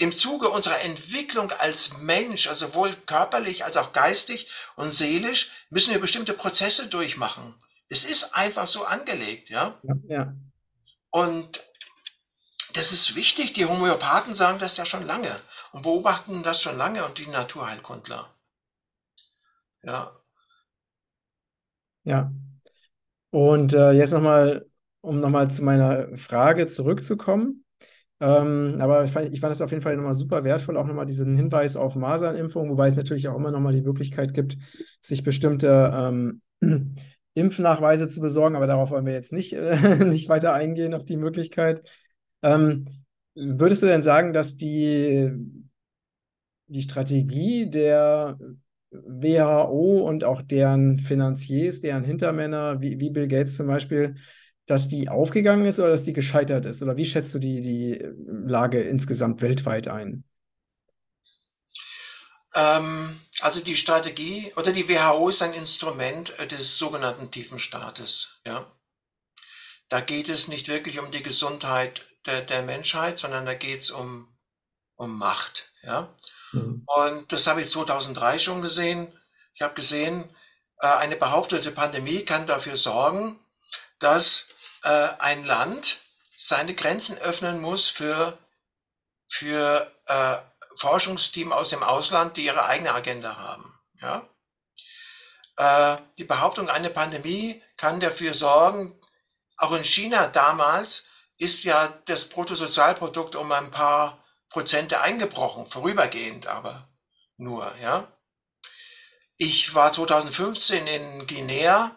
[0.01, 5.93] im Zuge unserer Entwicklung als Mensch, also sowohl körperlich als auch geistig und seelisch, müssen
[5.93, 7.53] wir bestimmte Prozesse durchmachen.
[7.87, 9.79] Es ist einfach so angelegt, ja.
[10.07, 10.33] ja.
[11.11, 11.63] Und
[12.73, 13.53] das ist wichtig.
[13.53, 15.35] Die Homöopathen sagen das ja schon lange
[15.71, 18.33] und beobachten das schon lange und die Naturheilkundler.
[19.83, 20.19] Ja.
[22.05, 22.31] Ja.
[23.29, 24.65] Und äh, jetzt nochmal,
[25.01, 27.61] um nochmal zu meiner Frage zurückzukommen.
[28.21, 31.07] Ähm, aber ich fand, ich fand das auf jeden Fall nochmal super wertvoll, auch nochmal
[31.07, 34.57] diesen Hinweis auf Masernimpfung, wobei es natürlich auch immer nochmal die Möglichkeit gibt,
[35.01, 36.41] sich bestimmte ähm,
[37.34, 41.17] Impfnachweise zu besorgen, aber darauf wollen wir jetzt nicht, äh, nicht weiter eingehen, auf die
[41.17, 41.81] Möglichkeit.
[42.43, 42.86] Ähm,
[43.34, 45.31] würdest du denn sagen, dass die,
[46.67, 48.38] die Strategie der
[48.91, 54.15] WHO und auch deren Finanziers, deren Hintermänner, wie, wie Bill Gates zum Beispiel,
[54.71, 56.81] dass die aufgegangen ist oder dass die gescheitert ist?
[56.81, 60.23] Oder wie schätzt du die, die Lage insgesamt weltweit ein?
[62.55, 68.39] Ähm, also die Strategie oder die WHO ist ein Instrument des sogenannten tiefen Staates.
[68.45, 68.65] Ja?
[69.89, 73.91] Da geht es nicht wirklich um die Gesundheit der, der Menschheit, sondern da geht es
[73.91, 74.34] um,
[74.95, 75.73] um Macht.
[75.84, 76.15] Ja?
[76.53, 76.84] Mhm.
[76.86, 79.12] Und das habe ich 2003 schon gesehen.
[79.53, 80.23] Ich habe gesehen,
[80.79, 83.38] äh, eine behauptete Pandemie kann dafür sorgen,
[83.99, 84.47] dass
[84.83, 85.99] äh, ein Land
[86.37, 88.37] seine Grenzen öffnen muss für,
[89.29, 90.37] für äh,
[90.75, 93.79] Forschungsteam aus dem Ausland, die ihre eigene Agenda haben.
[94.01, 94.27] Ja?
[95.57, 98.99] Äh, die Behauptung, eine Pandemie kann dafür sorgen,
[99.57, 106.89] auch in China damals ist ja das Bruttosozialprodukt um ein paar Prozente eingebrochen, vorübergehend aber
[107.37, 107.71] nur.
[107.79, 108.07] Ja?
[109.37, 111.95] Ich war 2015 in Guinea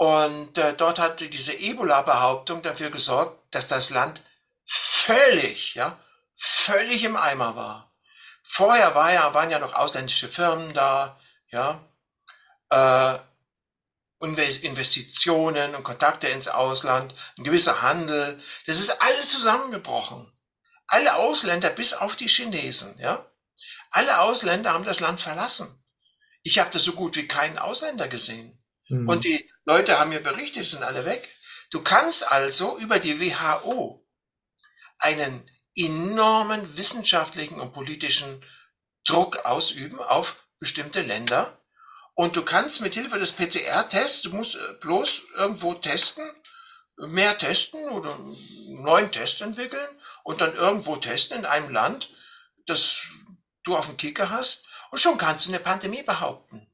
[0.00, 4.22] und äh, dort hatte diese Ebola-Behauptung dafür gesorgt, dass das Land
[4.66, 6.00] völlig, ja,
[6.38, 7.92] völlig im Eimer war.
[8.42, 11.86] Vorher war ja, waren ja noch ausländische Firmen da, ja,
[12.70, 13.18] äh,
[14.22, 18.42] Investitionen und Kontakte ins Ausland, ein gewisser Handel.
[18.64, 20.32] Das ist alles zusammengebrochen.
[20.86, 23.26] Alle Ausländer, bis auf die Chinesen, ja,
[23.90, 25.84] alle Ausländer haben das Land verlassen.
[26.42, 28.59] Ich habe das so gut wie keinen Ausländer gesehen.
[28.90, 29.08] Mhm.
[29.08, 31.28] Und die Leute haben mir berichtet, sind alle weg.
[31.70, 34.04] Du kannst also über die WHO
[34.98, 38.44] einen enormen wissenschaftlichen und politischen
[39.04, 41.56] Druck ausüben auf bestimmte Länder.
[42.14, 46.28] Und du kannst mit Hilfe des PCR-Tests, du musst äh, bloß irgendwo testen,
[46.98, 49.88] mehr testen oder einen neuen Test entwickeln
[50.22, 52.10] und dann irgendwo testen in einem Land,
[52.66, 53.00] das
[53.62, 56.70] du auf dem Kicker hast und schon kannst du eine Pandemie behaupten.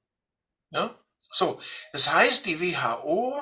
[0.70, 0.98] Ja?
[1.36, 1.60] So,
[1.92, 3.38] das heißt, die WHO,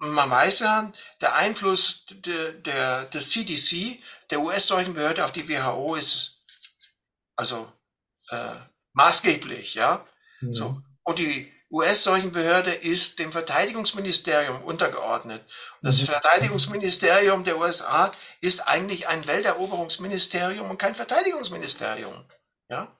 [0.00, 6.42] man weiß ja, der Einfluss der, der, des CDC, der US-Seuchenbehörde auf die WHO ist
[7.34, 7.72] also
[8.28, 8.56] äh,
[8.92, 10.06] maßgeblich, ja.
[10.42, 10.54] Mhm.
[10.54, 10.82] So.
[11.04, 15.42] Und die US-Seuchenbehörde ist dem Verteidigungsministerium untergeordnet.
[15.80, 16.06] Und das mhm.
[16.08, 22.26] Verteidigungsministerium der USA ist eigentlich ein Welteroberungsministerium und kein Verteidigungsministerium.
[22.68, 22.94] Ja?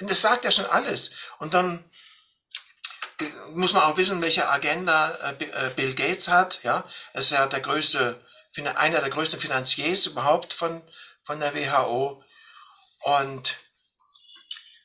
[0.00, 1.10] Und das sagt ja schon alles.
[1.40, 1.84] Und dann
[3.52, 6.62] muss man auch wissen, welche Agenda äh, äh, Bill Gates hat.
[6.62, 8.20] Ja, er ist ja der größte,
[8.76, 10.82] einer der größten Finanziers überhaupt von,
[11.24, 12.22] von der WHO.
[13.02, 13.56] Und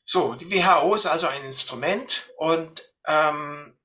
[0.06, 3.78] so, die WHO ist also ein Instrument und ähm,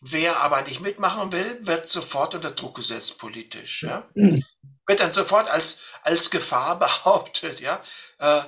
[0.00, 3.82] wer aber nicht mitmachen will, wird sofort unter Druck gesetzt politisch.
[3.82, 4.08] Ja?
[4.86, 7.60] Wird dann sofort als, als Gefahr behauptet.
[7.60, 7.82] Ja?
[8.18, 8.42] Äh,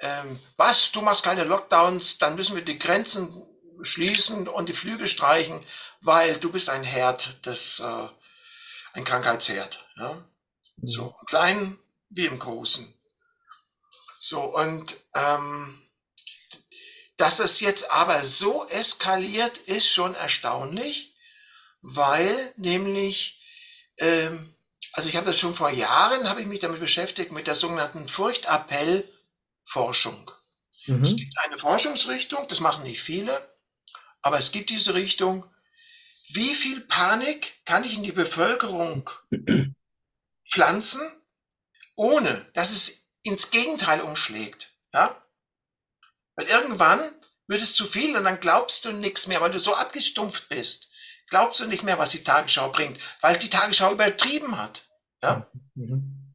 [0.00, 3.46] ähm, was, du machst keine Lockdowns, dann müssen wir die Grenzen
[3.84, 5.64] schließen und die Flüge streichen,
[6.00, 8.08] weil du bist ein Herd, das, äh,
[8.92, 9.84] ein Krankheitsherd.
[9.96, 10.24] Ja?
[10.76, 10.88] Mhm.
[10.88, 11.78] So, im Kleinen
[12.10, 12.92] wie im Großen.
[14.18, 15.82] So, und ähm,
[17.16, 21.14] dass es jetzt aber so eskaliert, ist schon erstaunlich,
[21.82, 23.40] weil nämlich,
[23.98, 24.56] ähm,
[24.92, 28.08] also ich habe das schon vor Jahren, habe ich mich damit beschäftigt, mit der sogenannten
[28.08, 30.30] Furchtappellforschung.
[30.86, 31.02] Mhm.
[31.02, 33.53] Es gibt eine Forschungsrichtung, das machen nicht viele,
[34.24, 35.44] aber es gibt diese Richtung,
[36.30, 39.10] wie viel Panik kann ich in die Bevölkerung
[40.50, 41.02] pflanzen,
[41.94, 44.72] ohne dass es ins Gegenteil umschlägt.
[44.94, 45.22] Ja?
[46.36, 47.00] Weil irgendwann
[47.46, 50.88] wird es zu viel und dann glaubst du nichts mehr, weil du so abgestumpft bist.
[51.28, 54.88] Glaubst du nicht mehr, was die Tagesschau bringt, weil die Tagesschau übertrieben hat.
[55.22, 55.46] Ja?
[55.74, 56.34] Mhm.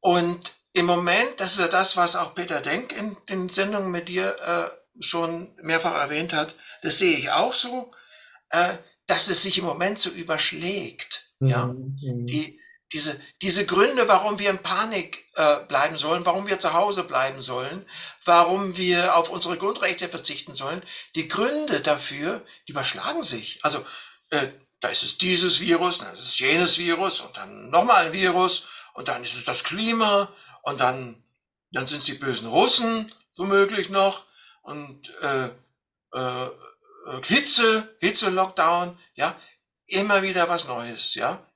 [0.00, 4.08] Und im Moment, das ist ja das, was auch Peter Denk in den Sendungen mit
[4.08, 7.92] dir äh, schon mehrfach erwähnt hat, das sehe ich auch so,
[8.50, 8.74] äh,
[9.06, 11.30] dass es sich im Moment so überschlägt.
[11.40, 11.48] Mhm.
[11.48, 12.60] Ja, die,
[12.92, 17.42] diese, diese Gründe, warum wir in Panik äh, bleiben sollen, warum wir zu Hause bleiben
[17.42, 17.84] sollen,
[18.24, 20.82] warum wir auf unsere Grundrechte verzichten sollen,
[21.16, 23.58] die Gründe dafür, die überschlagen sich.
[23.64, 23.84] Also
[24.30, 24.46] äh,
[24.80, 28.66] da ist es dieses Virus, dann ist es jenes Virus und dann nochmal ein Virus
[28.92, 30.28] und dann ist es das Klima
[30.62, 31.24] und dann,
[31.72, 34.24] dann sind es die bösen Russen womöglich noch
[34.64, 35.50] und äh,
[36.12, 36.50] äh,
[37.22, 39.38] Hitze, Hitze-Lockdown, ja,
[39.86, 41.46] immer wieder was Neues, ja.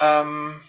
[0.00, 0.66] Ähm,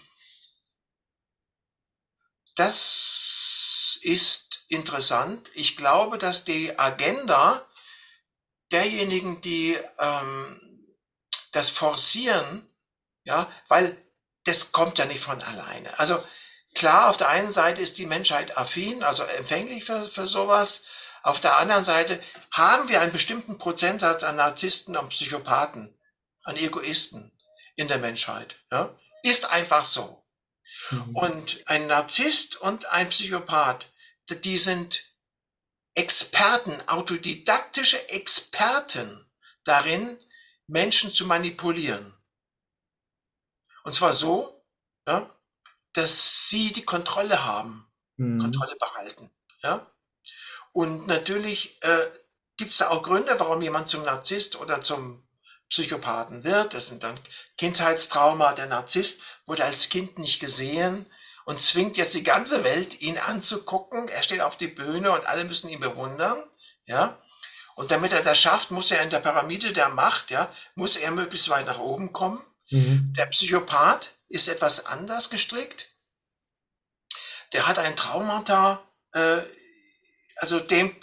[2.56, 5.50] das ist interessant.
[5.54, 7.64] Ich glaube, dass die Agenda
[8.72, 10.96] derjenigen, die ähm,
[11.52, 12.68] das forcieren,
[13.22, 13.96] ja, weil
[14.44, 15.98] das kommt ja nicht von alleine.
[15.98, 16.22] Also
[16.74, 20.84] klar, auf der einen Seite ist die Menschheit affin, also empfänglich für, für sowas.
[21.22, 25.98] Auf der anderen Seite haben wir einen bestimmten Prozentsatz an Narzissten und Psychopathen,
[26.44, 27.32] an Egoisten
[27.76, 28.56] in der Menschheit.
[28.70, 28.98] Ja?
[29.22, 30.24] Ist einfach so.
[30.90, 31.16] Mhm.
[31.16, 33.92] Und ein Narzisst und ein Psychopath,
[34.30, 35.04] die sind
[35.94, 39.26] Experten, autodidaktische Experten
[39.64, 40.18] darin,
[40.66, 42.14] Menschen zu manipulieren.
[43.84, 44.64] Und zwar so,
[45.06, 45.34] ja,
[45.94, 48.40] dass sie die Kontrolle haben, mhm.
[48.40, 49.30] Kontrolle behalten.
[49.62, 49.90] Ja?
[50.72, 52.06] Und natürlich äh,
[52.56, 55.26] gibt es da auch Gründe, warum jemand zum Narzisst oder zum
[55.68, 56.74] Psychopathen wird.
[56.74, 57.18] Das sind dann
[57.56, 58.52] Kindheitstrauma.
[58.52, 61.06] Der Narzisst wurde als Kind nicht gesehen
[61.44, 64.08] und zwingt jetzt die ganze Welt, ihn anzugucken.
[64.08, 66.42] Er steht auf die Bühne und alle müssen ihn bewundern.
[66.86, 67.22] Ja.
[67.74, 71.10] Und damit er das schafft, muss er in der Pyramide der Macht, ja, muss er
[71.10, 72.44] möglichst weit nach oben kommen.
[72.70, 73.14] Mhm.
[73.16, 75.86] Der Psychopath ist etwas anders gestrickt.
[77.52, 79.38] Der hat ein Traumata, äh,
[80.38, 80.94] also dem,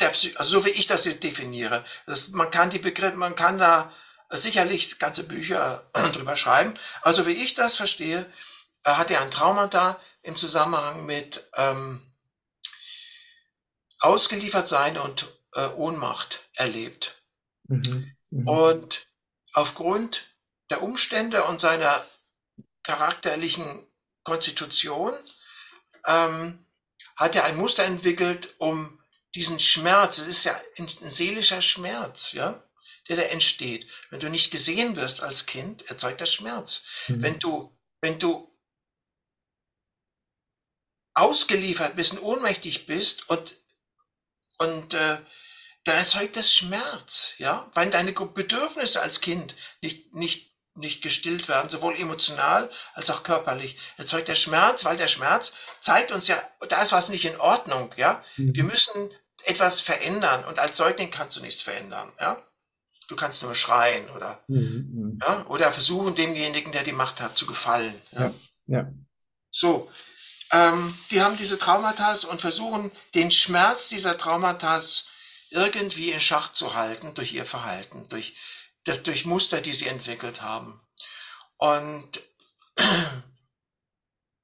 [0.00, 1.84] der, also so wie ich das jetzt definiere.
[2.06, 3.92] Das, man kann die Begriffe, man kann da
[4.30, 6.74] sicherlich ganze Bücher drüber schreiben.
[7.02, 8.30] Also wie ich das verstehe,
[8.84, 12.00] äh, hat er ein Traumata im Zusammenhang mit ähm,
[14.00, 17.22] ausgeliefert sein und äh, Ohnmacht erlebt.
[17.68, 18.12] Mhm.
[18.30, 18.48] Mhm.
[18.48, 19.06] Und
[19.52, 20.26] aufgrund
[20.70, 22.04] der Umstände und seiner
[22.82, 23.86] charakterlichen
[24.24, 25.12] Konstitution
[26.06, 26.64] ähm,
[27.22, 28.98] hat er ein Muster entwickelt, um
[29.34, 32.62] diesen Schmerz, es ist ja ein, seelischer Schmerz, ja,
[33.08, 33.86] der da entsteht.
[34.10, 36.84] Wenn du nicht gesehen wirst als Kind, erzeugt das Schmerz.
[37.08, 37.22] Mhm.
[37.22, 38.52] Wenn du, wenn du
[41.14, 43.56] ausgeliefert bist und ohnmächtig bist und,
[44.58, 45.18] und äh,
[45.84, 51.68] dann erzeugt das Schmerz, ja, weil deine Bedürfnisse als Kind nicht, nicht nicht gestillt werden,
[51.68, 53.76] sowohl emotional als auch körperlich.
[53.96, 57.92] Erzeugt der Schmerz, weil der Schmerz zeigt uns ja, da ist was nicht in Ordnung,
[57.96, 58.24] ja.
[58.36, 58.54] Mhm.
[58.54, 59.10] Wir müssen
[59.44, 62.42] etwas verändern und als Säugling kannst du nichts verändern, ja.
[63.08, 64.58] Du kannst nur schreien oder, mhm.
[64.58, 65.18] mhm.
[65.20, 68.00] ja, oder versuchen, demjenigen, der die Macht hat, zu gefallen.
[68.12, 68.20] Ja.
[68.20, 68.78] ja.
[68.78, 68.92] ja.
[69.50, 69.90] So,
[70.52, 74.80] ähm, die haben diese Traumata und versuchen, den Schmerz dieser Traumata
[75.50, 78.34] irgendwie in Schach zu halten durch ihr Verhalten, durch
[78.84, 80.80] das durch Muster, die sie entwickelt haben.
[81.56, 82.20] Und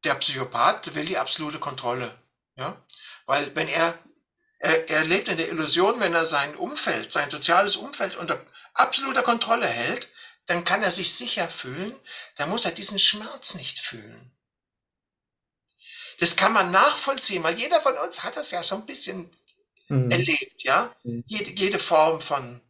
[0.05, 2.17] der Psychopath will die absolute Kontrolle.
[2.57, 2.81] Ja?
[3.27, 3.99] Weil wenn er,
[4.59, 9.23] er, er lebt in der Illusion, wenn er sein Umfeld, sein soziales Umfeld unter absoluter
[9.23, 10.09] Kontrolle hält,
[10.47, 11.95] dann kann er sich sicher fühlen,
[12.37, 14.33] dann muss er diesen Schmerz nicht fühlen.
[16.21, 19.31] Das kann man nachvollziehen, weil jeder von uns hat das ja so ein bisschen
[19.89, 20.11] mhm.
[20.11, 20.95] erlebt, ja.
[21.05, 21.23] Mhm.
[21.27, 22.61] Jede, jede Form von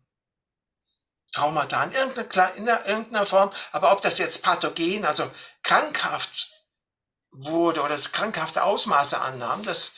[1.32, 5.30] Traumata in irgendeiner, in irgendeiner Form, aber ob das jetzt pathogen, also
[5.62, 6.48] krankhaft
[7.30, 9.94] wurde oder krankhafte Ausmaße annahm, das,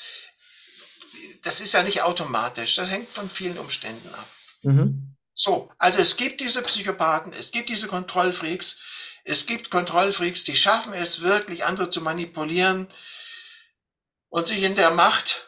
[1.42, 2.74] das ist ja nicht automatisch.
[2.76, 4.26] Das hängt von vielen Umständen ab.
[4.62, 5.16] Mhm.
[5.34, 8.78] So, also es gibt diese Psychopathen, es gibt diese Kontrollfreaks,
[9.24, 12.88] es gibt Kontrollfreaks, die schaffen es wirklich, andere zu manipulieren
[14.28, 15.46] und sich in der Macht,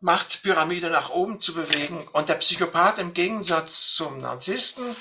[0.00, 2.06] Machtpyramide nach oben zu bewegen.
[2.08, 4.96] Und der Psychopath im Gegensatz zum Narzissten,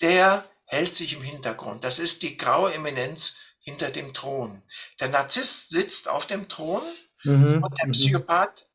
[0.00, 1.84] der hält sich im Hintergrund.
[1.84, 4.62] Das ist die graue Eminenz hinter dem Thron.
[5.00, 6.82] Der Narzisst sitzt auf dem Thron
[7.24, 7.62] mhm.
[7.62, 7.92] und der mhm.
[7.92, 8.66] Psychopath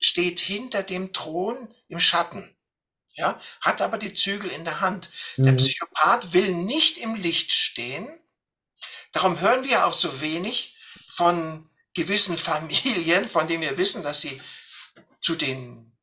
[0.00, 2.54] steht hinter dem Thron im Schatten.
[3.14, 5.10] Ja, hat aber die Zügel in der Hand.
[5.36, 5.44] Mhm.
[5.44, 8.08] Der Psychopath will nicht im Licht stehen.
[9.12, 10.76] Darum hören wir auch so wenig
[11.08, 14.40] von gewissen Familien, von denen wir wissen, dass sie
[15.20, 15.96] zu den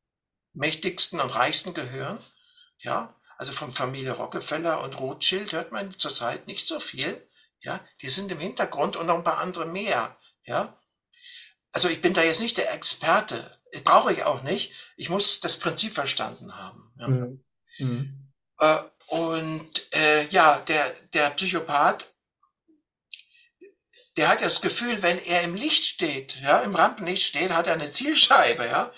[0.52, 2.18] mächtigsten und reichsten gehören.
[2.78, 7.26] Ja, also von Familie Rockefeller und Rothschild hört man zurzeit nicht so viel.
[7.60, 10.16] Ja, die sind im Hintergrund und noch ein paar andere mehr.
[10.44, 10.78] Ja,
[11.72, 13.50] also ich bin da jetzt nicht der Experte.
[13.84, 14.72] Brauche ich auch nicht.
[14.96, 16.94] Ich muss das Prinzip verstanden haben.
[16.98, 17.08] Ja.
[17.08, 17.44] Mhm.
[17.78, 18.32] Mhm.
[18.58, 18.78] Äh,
[19.08, 22.10] und äh, ja, der, der Psychopath,
[24.16, 27.66] der hat ja das Gefühl, wenn er im Licht steht, ja, im Rampenlicht steht, hat
[27.66, 28.92] er eine Zielscheibe, ja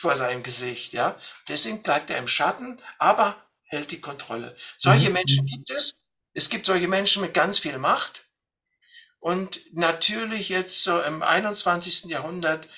[0.00, 1.18] vor seinem Gesicht, ja.
[1.48, 4.56] Deswegen bleibt er im Schatten, aber hält die Kontrolle.
[4.78, 5.14] Solche Mhm.
[5.14, 6.00] Menschen gibt es.
[6.34, 8.26] Es gibt solche Menschen mit ganz viel Macht.
[9.18, 12.10] Und natürlich jetzt so im 21.
[12.10, 12.68] Jahrhundert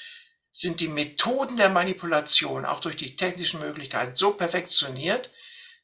[0.51, 5.31] sind die Methoden der Manipulation auch durch die technischen Möglichkeiten so perfektioniert,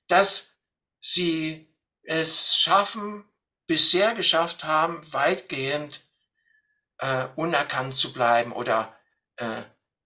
[0.08, 0.58] dass
[1.00, 3.24] sie es schaffen,
[3.66, 6.00] bisher geschafft haben, weitgehend
[6.98, 8.98] äh, unerkannt zu bleiben oder
[9.36, 9.62] äh,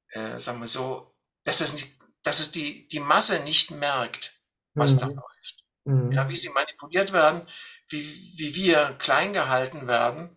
[0.08, 1.11] äh, sagen wir so,
[1.44, 4.40] dass es, nicht, dass es die, die Masse nicht merkt,
[4.76, 5.14] was da Mhm.
[5.14, 5.64] läuft.
[5.84, 6.12] Mhm.
[6.16, 7.48] Ja, wie sie manipuliert werden,
[7.90, 8.04] wie,
[8.38, 10.36] wie wir klein gehalten werden,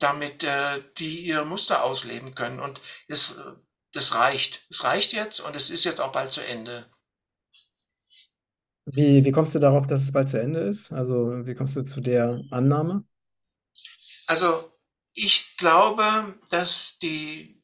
[0.00, 2.60] damit äh, die ihr Muster ausleben können.
[2.60, 3.42] Und es, äh,
[3.92, 4.66] das reicht.
[4.70, 6.90] Es reicht jetzt und es ist jetzt auch bald zu Ende.
[8.86, 10.92] Wie, wie kommst du darauf, dass es bald zu Ende ist?
[10.92, 13.04] Also, wie kommst du zu der Annahme?
[14.26, 14.72] Also
[15.12, 16.04] ich glaube,
[16.50, 17.59] dass die,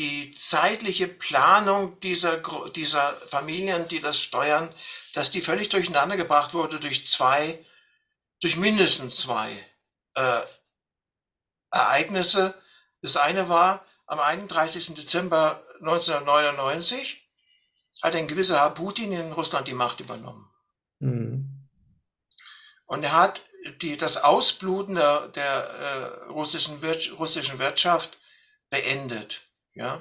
[0.00, 2.38] die zeitliche Planung dieser,
[2.70, 4.74] dieser Familien, die das steuern,
[5.12, 7.62] dass die völlig durcheinander gebracht wurde durch zwei,
[8.40, 9.52] durch mindestens zwei
[10.14, 10.40] äh,
[11.70, 12.54] Ereignisse.
[13.02, 14.94] Das eine war am 31.
[14.94, 17.28] Dezember 1999
[18.00, 20.50] hat ein gewisser Herr Putin in Russland die Macht übernommen.
[21.00, 21.68] Mhm.
[22.86, 23.42] Und er hat
[23.82, 28.16] die, das Ausbluten der, der äh, russischen, Wir russischen Wirtschaft
[28.70, 29.42] beendet.
[29.74, 30.00] Ja?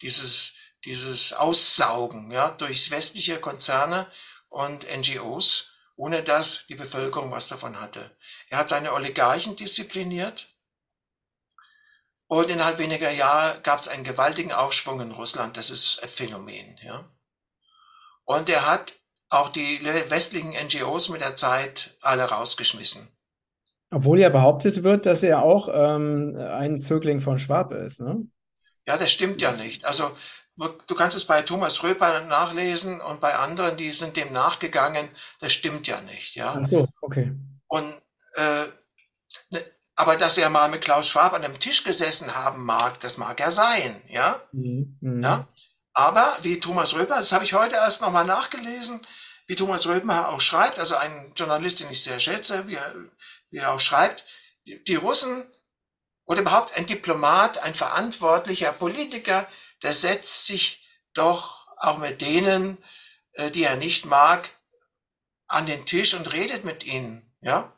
[0.00, 0.54] Dieses,
[0.84, 2.50] dieses Aussaugen ja?
[2.50, 4.06] durch westliche Konzerne
[4.48, 8.10] und NGOs, ohne dass die Bevölkerung was davon hatte.
[8.48, 10.48] Er hat seine Oligarchen diszipliniert.
[12.26, 15.56] Und innerhalb weniger Jahre gab es einen gewaltigen Aufschwung in Russland.
[15.56, 16.78] Das ist ein Phänomen.
[16.82, 17.04] Ja?
[18.24, 18.94] Und er hat
[19.28, 23.08] auch die westlichen NGOs mit der Zeit alle rausgeschmissen.
[23.90, 28.26] Obwohl ja behauptet wird, dass er auch ähm, ein Zögling von Schwab ist, ne?
[28.86, 29.84] Ja, das stimmt ja nicht.
[29.84, 30.16] Also
[30.56, 35.08] du kannst es bei Thomas Röper nachlesen und bei anderen, die sind dem nachgegangen.
[35.40, 36.34] Das stimmt ja nicht.
[36.34, 36.58] Ja.
[36.60, 37.32] Ach so, okay.
[37.68, 38.00] Und
[38.34, 38.66] äh,
[39.50, 39.64] ne,
[39.94, 43.38] aber dass er mal mit Klaus Schwab an einem Tisch gesessen haben mag, das mag
[43.40, 44.40] ja sein, ja.
[44.52, 44.96] Mhm.
[45.00, 45.22] Mhm.
[45.22, 45.48] Ja.
[45.94, 49.06] Aber wie Thomas Röper, das habe ich heute erst nochmal nachgelesen,
[49.46, 52.94] wie Thomas Röper auch schreibt, also ein Journalist, den ich sehr schätze, wie er,
[53.50, 54.24] wie er auch schreibt,
[54.66, 55.44] die, die Russen
[56.24, 59.48] oder überhaupt ein Diplomat, ein verantwortlicher Politiker,
[59.82, 62.78] der setzt sich doch auch mit denen,
[63.32, 64.48] äh, die er nicht mag,
[65.46, 67.72] an den Tisch und redet mit ihnen, ja.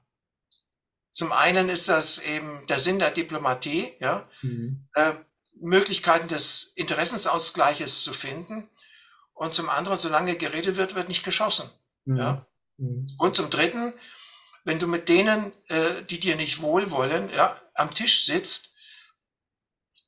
[1.11, 4.88] Zum einen ist das eben der Sinn der Diplomatie, ja, Mhm.
[4.95, 5.14] äh,
[5.61, 8.68] Möglichkeiten des Interessensausgleiches zu finden.
[9.32, 11.70] Und zum anderen, solange geredet wird, wird nicht geschossen.
[12.05, 12.16] Mhm.
[12.16, 12.47] Ja.
[12.76, 13.09] Mhm.
[13.18, 13.95] Und zum dritten,
[14.64, 18.72] wenn du mit denen, äh, die dir nicht wohlwollen, ja, am Tisch sitzt,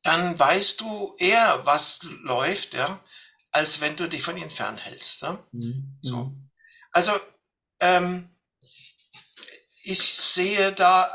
[0.03, 3.01] dann weißt du eher, was läuft, ja,
[3.51, 5.23] als wenn du dich von ihnen fernhältst.
[5.23, 5.45] Ja?
[5.53, 5.99] Mhm.
[6.03, 6.33] So.
[6.93, 7.13] Also,
[7.81, 8.31] ähm,
[9.83, 11.15] ich sehe da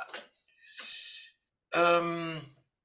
[1.74, 2.41] ähm,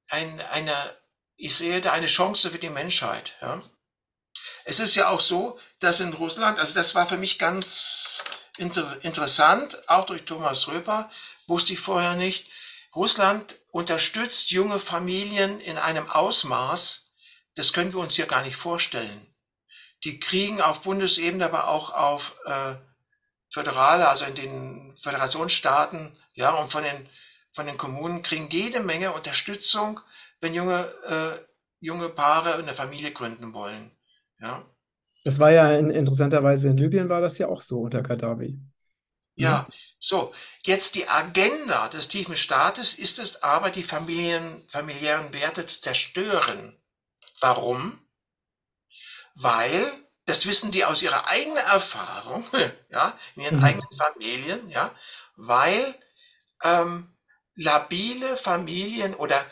[0.09, 0.97] ein, eine,
[1.35, 3.35] ich sehe da eine Chance für die Menschheit.
[3.41, 3.61] Ja?
[4.65, 8.23] Es ist ja auch so, dass in Russland, also das war für mich ganz
[8.57, 11.11] inter, interessant, auch durch Thomas Röper,
[11.47, 12.49] wusste ich vorher nicht,
[12.97, 17.13] Russland unterstützt junge Familien in einem Ausmaß,
[17.53, 19.27] das können wir uns hier gar nicht vorstellen.
[20.03, 22.73] Die kriegen auf Bundesebene, aber auch auf äh,
[23.51, 27.07] föderale, also in den Föderationsstaaten, ja, und von den,
[27.53, 29.99] von den Kommunen kriegen jede Menge Unterstützung,
[30.41, 31.39] wenn junge, äh,
[31.79, 33.91] junge Paare eine Familie gründen wollen.
[34.39, 34.65] Ja.
[35.23, 38.59] Das war ja in, interessanterweise in Libyen war das ja auch so unter Gaddafi.
[39.37, 39.69] Ja,
[39.99, 40.33] so.
[40.63, 46.77] Jetzt die Agenda des tiefen Staates ist es aber, die Familien, familiären Werte zu zerstören.
[47.41, 47.99] Warum?
[49.35, 49.91] Weil,
[50.25, 52.45] das wissen die aus ihrer eigenen Erfahrung,
[52.91, 53.63] ja, in ihren Mhm.
[53.63, 54.93] eigenen Familien, ja,
[55.35, 55.95] weil
[56.63, 57.15] ähm,
[57.55, 59.45] labile Familien oder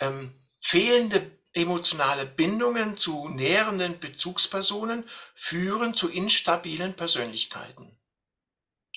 [0.00, 7.89] ähm, fehlende emotionale Bindungen zu nährenden Bezugspersonen führen zu instabilen Persönlichkeiten.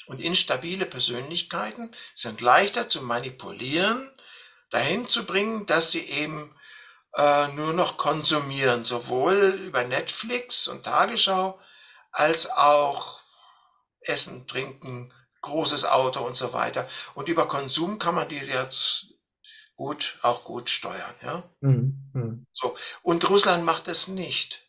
[0.06, 4.12] Und instabile Persönlichkeiten sind leichter zu manipulieren,
[4.70, 6.56] dahin zu bringen, dass sie eben
[7.16, 11.60] äh, nur noch konsumieren, sowohl über Netflix und Tagesschau
[12.12, 13.22] als auch
[14.02, 16.90] Essen, Trinken, großes Auto und so weiter.
[17.14, 19.14] Und über Konsum kann man diese jetzt
[19.76, 21.16] gut, auch gut steuern.
[21.22, 21.44] Ja?
[21.62, 22.12] Mhm.
[22.14, 22.46] Mhm.
[22.54, 22.76] So.
[23.02, 24.63] Und Russland macht das nicht.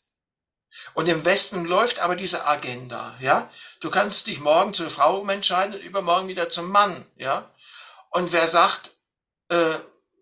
[0.94, 3.50] Und im Westen läuft aber diese Agenda, ja.
[3.80, 7.50] Du kannst dich morgen zur Frau umentscheiden und übermorgen wieder zum Mann, ja.
[8.10, 8.92] Und wer sagt,
[9.48, 9.74] äh,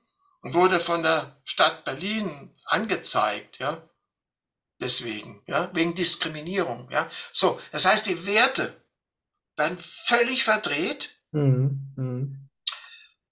[0.43, 3.86] und wurde von der Stadt Berlin angezeigt, ja,
[4.83, 7.11] deswegen, ja, wegen Diskriminierung, ja.
[7.33, 8.83] So, das heißt, die Werte
[9.57, 11.16] werden völlig verdreht.
[11.30, 11.95] Mhm.
[11.97, 12.49] Mhm.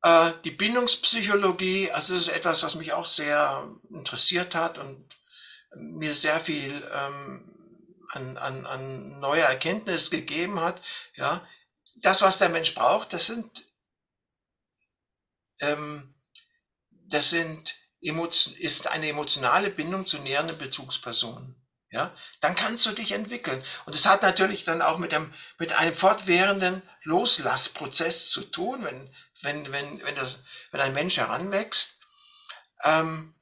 [0.02, 5.04] Äh, die Bindungspsychologie, also das ist etwas, was mich auch sehr interessiert hat und
[5.76, 7.54] mir sehr viel ähm,
[8.12, 10.80] an, an, an neuer Erkenntnis gegeben hat.
[11.14, 11.46] Ja,
[11.96, 13.66] das, was der Mensch braucht, das sind,
[15.60, 16.14] ähm,
[16.90, 21.56] das sind ist eine emotionale Bindung zu näheren Bezugspersonen.
[21.92, 23.64] Ja, dann kannst du dich entwickeln.
[23.84, 29.14] Und es hat natürlich dann auch mit dem, mit einem fortwährenden Loslassprozess zu tun, wenn,
[29.42, 31.98] wenn, wenn, wenn das, wenn ein Mensch heranwächst.
[32.84, 33.34] Ähm,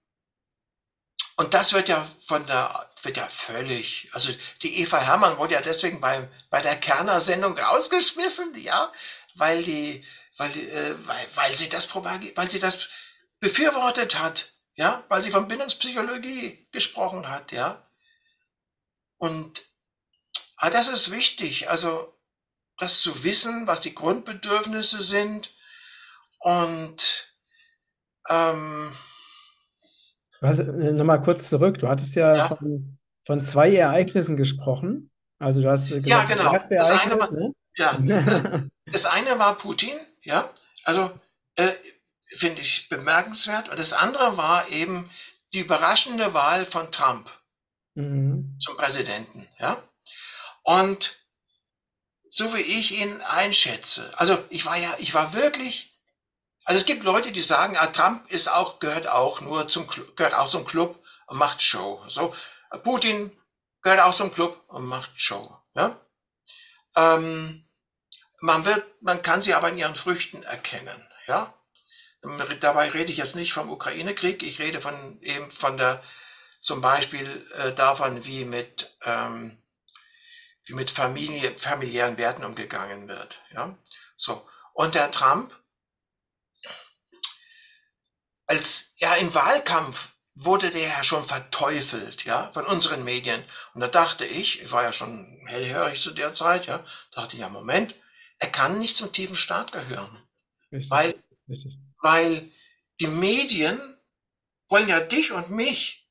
[1.37, 4.33] und das wird ja von der, wird ja völlig, also
[4.63, 8.93] die Eva Hermann wurde ja deswegen bei, bei der Kerner-Sendung rausgeschmissen, ja,
[9.35, 10.05] weil die,
[10.39, 12.89] weil, äh, weil, weil sie das weil sie das
[13.41, 17.89] befürwortet hat, ja, weil sie von Bindungspsychologie gesprochen hat, ja.
[19.17, 19.63] Und
[20.57, 22.15] ah, das ist wichtig, also
[22.79, 25.55] das zu wissen, was die Grundbedürfnisse sind
[26.39, 27.35] und
[28.29, 28.93] ähm,
[30.41, 31.79] was, äh, nochmal kurz zurück.
[31.79, 32.49] Du hattest ja, ja.
[32.49, 35.11] Von, von, zwei Ereignissen gesprochen.
[35.39, 36.53] Also du hast gesagt, ja, genau.
[36.53, 37.53] das, das eine war, ne?
[37.77, 38.43] ja, das,
[38.93, 40.49] das, eine war Putin, ja.
[40.85, 41.11] Also
[41.57, 41.73] äh,
[42.37, 43.69] finde ich bemerkenswert.
[43.69, 45.11] Und das andere war eben
[45.53, 47.31] die überraschende Wahl von Trump
[47.95, 48.59] mhm.
[48.61, 49.83] zum Präsidenten, ja.
[50.63, 51.17] Und
[52.31, 55.99] so wie ich ihn einschätze, also ich war ja, ich war wirklich
[56.69, 60.35] also es gibt Leute, die sagen, ah, Trump ist auch, gehört auch nur zum, gehört
[60.35, 62.05] auch zum Club und macht Show.
[62.09, 62.35] So,
[62.83, 63.35] Putin
[63.81, 65.51] gehört auch zum Club und macht Show.
[65.75, 65.99] Ja?
[66.95, 67.67] Ähm,
[68.43, 71.09] man wird, man kann sie aber in ihren Früchten erkennen.
[71.27, 71.55] Ja?
[72.61, 76.03] Dabei rede ich jetzt nicht vom Ukraine-Krieg, ich rede von eben von der,
[76.61, 79.63] zum Beispiel äh, davon, wie mit, ähm,
[80.65, 83.41] wie mit Familie, familiären Werten umgegangen wird.
[83.53, 83.79] Ja?
[84.17, 84.49] So.
[84.75, 85.53] Und der Trump
[88.47, 93.43] als ja im Wahlkampf wurde der ja schon verteufelt, ja, von unseren Medien.
[93.75, 97.41] Und da dachte ich, ich war ja schon hellhörig zu der Zeit, ja, dachte ich,
[97.41, 97.97] ja, Moment,
[98.39, 100.17] er kann nicht zum tiefen Staat gehören.
[100.71, 101.15] Richtig, weil,
[101.49, 101.79] richtig.
[102.01, 102.51] Weil
[103.01, 103.81] die Medien
[104.69, 106.09] wollen ja dich und mich,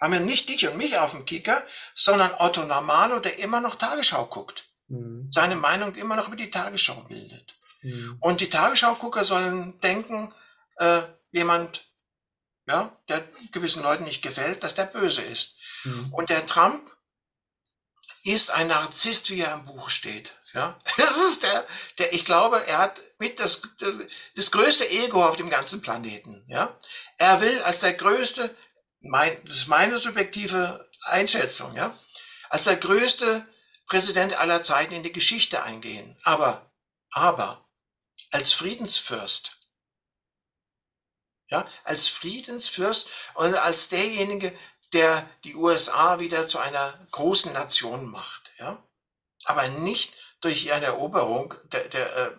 [0.00, 1.62] haben ja nicht dich und mich auf dem Kicker,
[1.94, 4.70] sondern Otto Normalo, der immer noch Tagesschau guckt.
[4.88, 5.28] Mhm.
[5.30, 7.56] Seine Meinung immer noch über die Tagesschau bildet.
[7.82, 8.16] Mhm.
[8.20, 10.34] Und die Tagesschau-Gucker sollen denken,
[10.76, 11.02] äh,
[11.32, 11.86] jemand,
[12.66, 15.56] ja, der gewissen Leuten nicht gefällt, dass der böse ist.
[15.84, 16.12] Mhm.
[16.12, 16.90] Und der Trump
[18.24, 20.32] ist ein Narzisst, wie er im Buch steht.
[20.52, 21.66] Ja, das ist der,
[21.98, 23.98] der, ich glaube, er hat mit das, das,
[24.36, 26.44] das größte Ego auf dem ganzen Planeten.
[26.48, 26.78] Ja,
[27.18, 28.54] er will als der größte,
[29.00, 31.96] mein, das ist meine subjektive Einschätzung, ja,
[32.48, 33.46] als der größte
[33.86, 36.18] Präsident aller Zeiten in die Geschichte eingehen.
[36.22, 36.70] Aber,
[37.10, 37.68] aber,
[38.30, 39.60] als Friedensfürst
[41.50, 44.56] ja, als Friedensfürst und als derjenige,
[44.92, 48.82] der die USA wieder zu einer großen Nation macht, ja,
[49.44, 52.30] aber nicht durch eine Eroberung der, der, äh,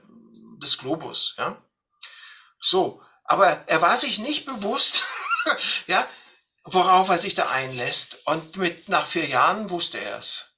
[0.61, 1.61] des Globus, ja.
[2.59, 5.05] So, aber er war sich nicht bewusst,
[5.87, 6.05] ja,
[6.63, 8.21] worauf er sich da einlässt.
[8.25, 10.57] Und mit nach vier Jahren wusste er es.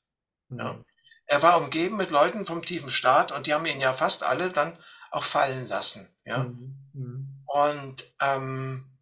[0.50, 0.74] Ja.
[0.74, 0.86] Mhm.
[1.26, 4.52] Er war umgeben mit Leuten vom tiefen Staat und die haben ihn ja fast alle
[4.52, 4.78] dann
[5.10, 6.14] auch fallen lassen.
[6.26, 6.40] Ja.
[6.40, 6.92] Mhm.
[6.94, 7.44] Mhm.
[7.46, 8.93] Und ähm,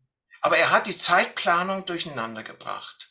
[0.41, 3.09] aber er hat die Zeitplanung durcheinander gebracht.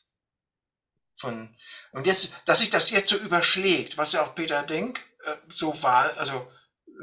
[1.18, 1.56] Von,
[1.92, 5.82] und jetzt, dass sich das jetzt so überschlägt, was ja auch Peter Denk äh, so
[5.82, 6.50] war, also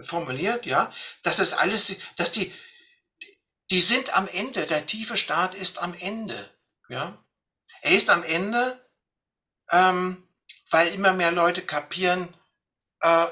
[0.05, 0.91] formuliert, ja,
[1.23, 2.53] dass das alles, dass die,
[3.69, 6.49] die sind am Ende, der tiefe Staat ist am Ende,
[6.89, 7.23] ja.
[7.81, 8.85] Er ist am Ende,
[9.71, 10.27] ähm,
[10.71, 12.33] weil immer mehr Leute kapieren,
[13.01, 13.27] äh,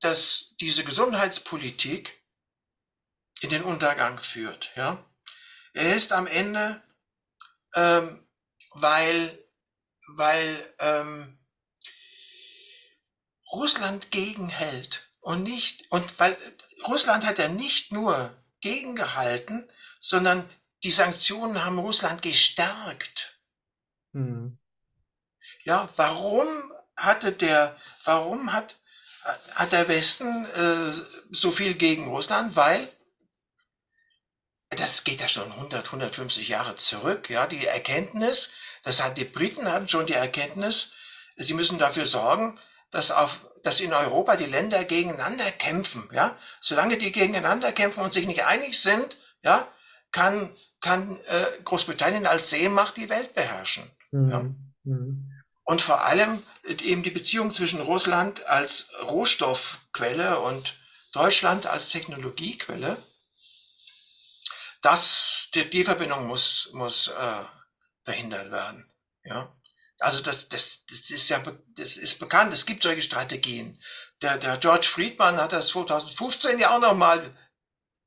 [0.00, 2.22] dass diese Gesundheitspolitik
[3.40, 4.72] in den Untergang führt.
[4.76, 5.04] Ja?
[5.78, 6.82] Er ist am Ende,
[7.76, 8.26] ähm,
[8.72, 9.38] weil,
[10.16, 11.38] weil ähm,
[13.52, 16.36] Russland gegenhält und nicht, und weil
[16.84, 19.70] Russland hat ja nicht nur gegengehalten,
[20.00, 20.50] sondern
[20.82, 23.38] die Sanktionen haben Russland gestärkt.
[24.10, 24.58] Mhm.
[25.62, 26.48] Ja, warum
[26.96, 28.74] hatte der, warum hat,
[29.54, 30.90] hat der Westen äh,
[31.30, 32.56] so viel gegen Russland?
[32.56, 32.90] Weil
[34.70, 38.52] das geht ja schon 100, 150 Jahre zurück, ja, die Erkenntnis,
[38.82, 40.92] das hat die Briten hatten schon die Erkenntnis,
[41.38, 42.58] Sie müssen dafür sorgen,
[42.90, 46.08] dass, auf, dass in Europa die Länder gegeneinander kämpfen.
[46.12, 46.36] Ja?
[46.60, 49.66] Solange die gegeneinander kämpfen und sich nicht einig sind, ja,
[50.10, 50.50] kann,
[50.80, 53.88] kann äh, Großbritannien als Seemacht die Welt beherrschen.
[54.10, 54.30] Mhm.
[54.30, 54.40] Ja?
[54.84, 55.32] Mhm.
[55.62, 60.74] Und vor allem eben die Beziehung zwischen Russland als Rohstoffquelle und
[61.12, 62.96] Deutschland als Technologiequelle.
[64.82, 67.44] Das, die, die Verbindung muss, muss äh,
[68.04, 68.90] verhindert werden.
[69.24, 69.54] Ja?
[69.98, 71.42] Also das, das, das ist ja
[71.76, 73.82] das ist bekannt, es gibt solche Strategien.
[74.22, 77.36] Der, der George Friedman hat das 2015 ja auch nochmal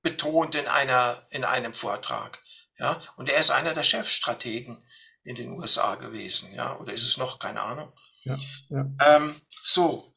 [0.02, 2.40] betont in, einer, in einem Vortrag.
[2.80, 3.02] Ja?
[3.18, 4.86] Und er ist einer der Chefstrategen
[5.24, 6.54] in den USA gewesen.
[6.56, 6.78] Ja?
[6.78, 7.40] Oder ist es noch?
[7.40, 7.92] Keine Ahnung.
[8.24, 8.38] Ja,
[8.70, 8.86] ja.
[9.06, 10.16] Ähm, so.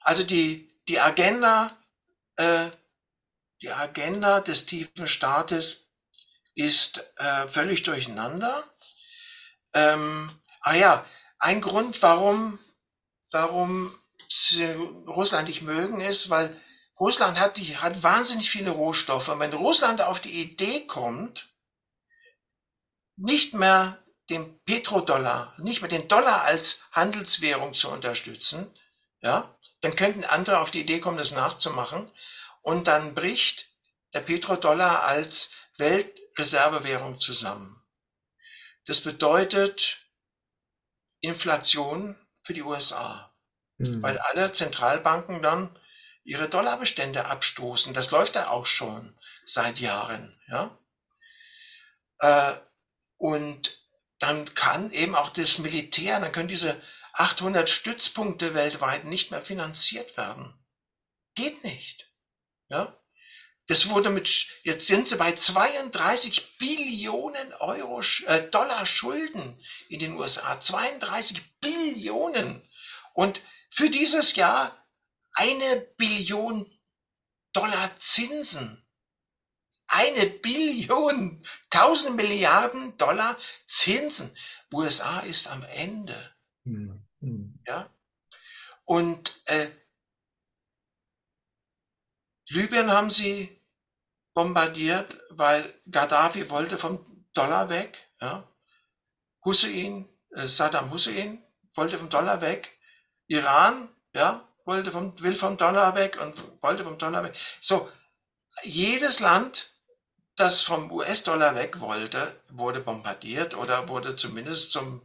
[0.00, 1.76] Also die, die Agenda,
[2.36, 2.70] äh,
[3.62, 5.90] die Agenda des tiefen Staates
[6.54, 8.64] ist äh, völlig durcheinander.
[9.74, 10.30] Ähm,
[10.60, 11.06] ah ja,
[11.38, 12.58] ein Grund, warum,
[13.30, 13.94] warum
[14.28, 14.64] sie
[15.06, 16.60] Russland nicht mögen, ist, weil
[16.98, 19.28] Russland hat, die, hat wahnsinnig viele Rohstoffe.
[19.28, 21.48] Und wenn Russland auf die Idee kommt,
[23.16, 28.74] nicht mehr den Petrodollar, nicht mehr den Dollar als Handelswährung zu unterstützen,
[29.20, 32.10] ja, dann könnten andere auf die Idee kommen, das nachzumachen.
[32.62, 33.68] Und dann bricht
[34.14, 37.82] der Petrodollar als Weltreservewährung zusammen.
[38.86, 40.06] Das bedeutet
[41.20, 43.34] Inflation für die USA,
[43.76, 44.02] mhm.
[44.02, 45.78] weil alle Zentralbanken dann
[46.24, 47.94] ihre Dollarbestände abstoßen.
[47.94, 50.40] Das läuft ja auch schon seit Jahren.
[50.48, 50.78] Ja?
[52.18, 52.54] Äh,
[53.16, 53.82] und
[54.18, 56.80] dann kann eben auch das Militär, dann können diese
[57.12, 60.54] 800 Stützpunkte weltweit nicht mehr finanziert werden.
[61.34, 62.07] Geht nicht.
[62.68, 62.98] Ja?
[63.68, 70.16] Das wurde mit, jetzt sind sie bei 32 Billionen Euro, äh, Dollar Schulden in den
[70.16, 70.58] USA.
[70.58, 72.66] 32 Billionen.
[73.12, 74.86] Und für dieses Jahr
[75.32, 76.66] eine Billion
[77.52, 78.84] Dollar Zinsen.
[79.86, 84.34] Eine Billion, 1000 Milliarden Dollar Zinsen.
[84.72, 86.34] USA ist am Ende.
[86.64, 87.62] Hm, hm.
[87.66, 87.94] Ja.
[88.84, 89.68] Und äh,
[92.48, 93.60] Libyen haben sie
[94.34, 97.98] bombardiert, weil Gaddafi wollte vom Dollar weg.
[98.20, 98.48] Ja.
[99.44, 101.42] Hussein, äh, Saddam Hussein
[101.74, 102.78] wollte vom Dollar weg.
[103.26, 107.34] Iran, ja, wollte vom, will vom Dollar weg und wollte vom Dollar weg.
[107.60, 107.90] So,
[108.62, 109.70] jedes Land,
[110.36, 115.02] das vom US-Dollar weg wollte, wurde bombardiert oder wurde zumindest zum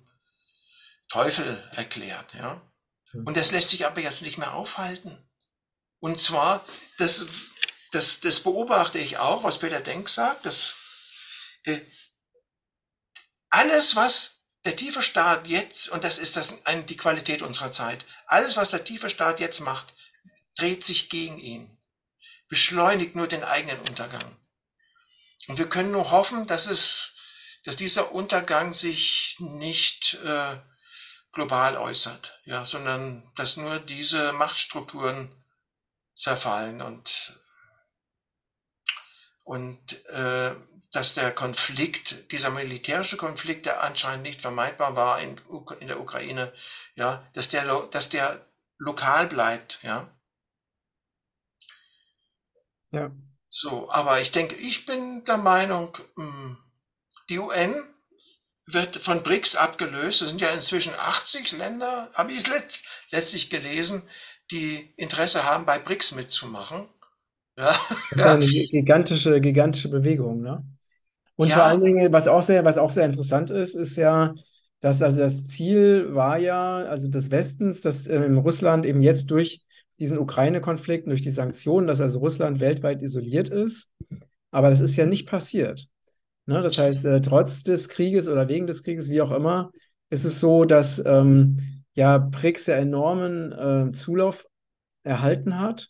[1.09, 2.33] Teufel erklärt.
[2.33, 2.61] Ja.
[3.11, 3.27] Hm.
[3.27, 5.22] Und das lässt sich aber jetzt nicht mehr aufhalten.
[6.03, 6.65] Und zwar,
[6.97, 7.25] das
[7.93, 10.75] das, das beobachte ich auch, was Peter Denk sagt, dass
[11.63, 11.79] äh,
[13.49, 18.03] alles, was der tiefe Staat jetzt, und das ist das, ein, die Qualität unserer Zeit,
[18.25, 19.93] alles, was der tiefe Staat jetzt macht,
[20.55, 21.77] dreht sich gegen ihn,
[22.49, 24.37] beschleunigt nur den eigenen Untergang.
[25.47, 27.15] Und wir können nur hoffen, dass es,
[27.63, 30.57] dass dieser Untergang sich nicht äh,
[31.31, 35.42] global äußert, ja, sondern dass nur diese Machtstrukturen
[36.15, 37.39] zerfallen und
[39.43, 40.55] und äh,
[40.93, 45.41] dass der Konflikt, dieser militärische Konflikt, der anscheinend nicht vermeidbar war in,
[45.79, 46.53] in der Ukraine,
[46.95, 48.45] ja, dass der, dass der
[48.77, 50.07] lokal bleibt, ja.
[52.91, 53.11] Ja.
[53.49, 56.57] So, aber ich denke, ich bin der Meinung, hm,
[57.29, 57.75] die UN
[58.65, 60.21] wird von BRICS abgelöst.
[60.21, 64.07] Es sind ja inzwischen 80 Länder, habe ich es letzt, letztlich gelesen,
[64.53, 66.87] die Interesse haben, bei BRICS mitzumachen.
[67.55, 67.75] Ja,
[68.15, 68.33] ja.
[68.33, 70.65] Eine gigantische, gigantische Bewegung, ne?
[71.35, 74.33] Und vor allen Dingen, was auch sehr, was auch sehr interessant ist, ist ja,
[74.79, 79.61] dass also das Ziel war ja, also des Westens, dass ähm, Russland eben jetzt durch
[79.99, 83.91] diesen Ukraine-Konflikt, durch die Sanktionen, dass also Russland weltweit isoliert ist.
[84.51, 85.87] Aber das ist ja nicht passiert.
[86.45, 86.61] Ne?
[86.61, 89.71] Das heißt, äh, trotz des Krieges oder wegen des Krieges, wie auch immer,
[90.09, 94.47] ist es so, dass ähm, ja BRICS ja enormen äh, Zulauf
[95.03, 95.89] erhalten hat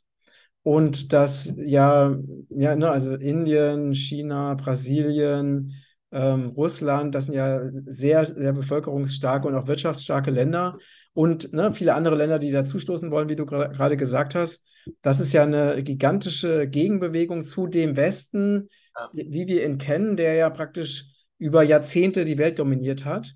[0.64, 2.16] und dass ja,
[2.50, 5.74] ja, ne, also Indien, China, Brasilien,
[6.12, 10.78] ähm, Russland, das sind ja sehr, sehr bevölkerungsstarke und auch wirtschaftsstarke Länder.
[11.14, 14.64] Und ne, viele andere Länder, die dazustoßen wollen, wie du gerade gesagt hast.
[15.02, 18.70] Das ist ja eine gigantische Gegenbewegung zu dem Westen,
[19.12, 21.06] wie wir ihn kennen, der ja praktisch
[21.38, 23.34] über Jahrzehnte die Welt dominiert hat.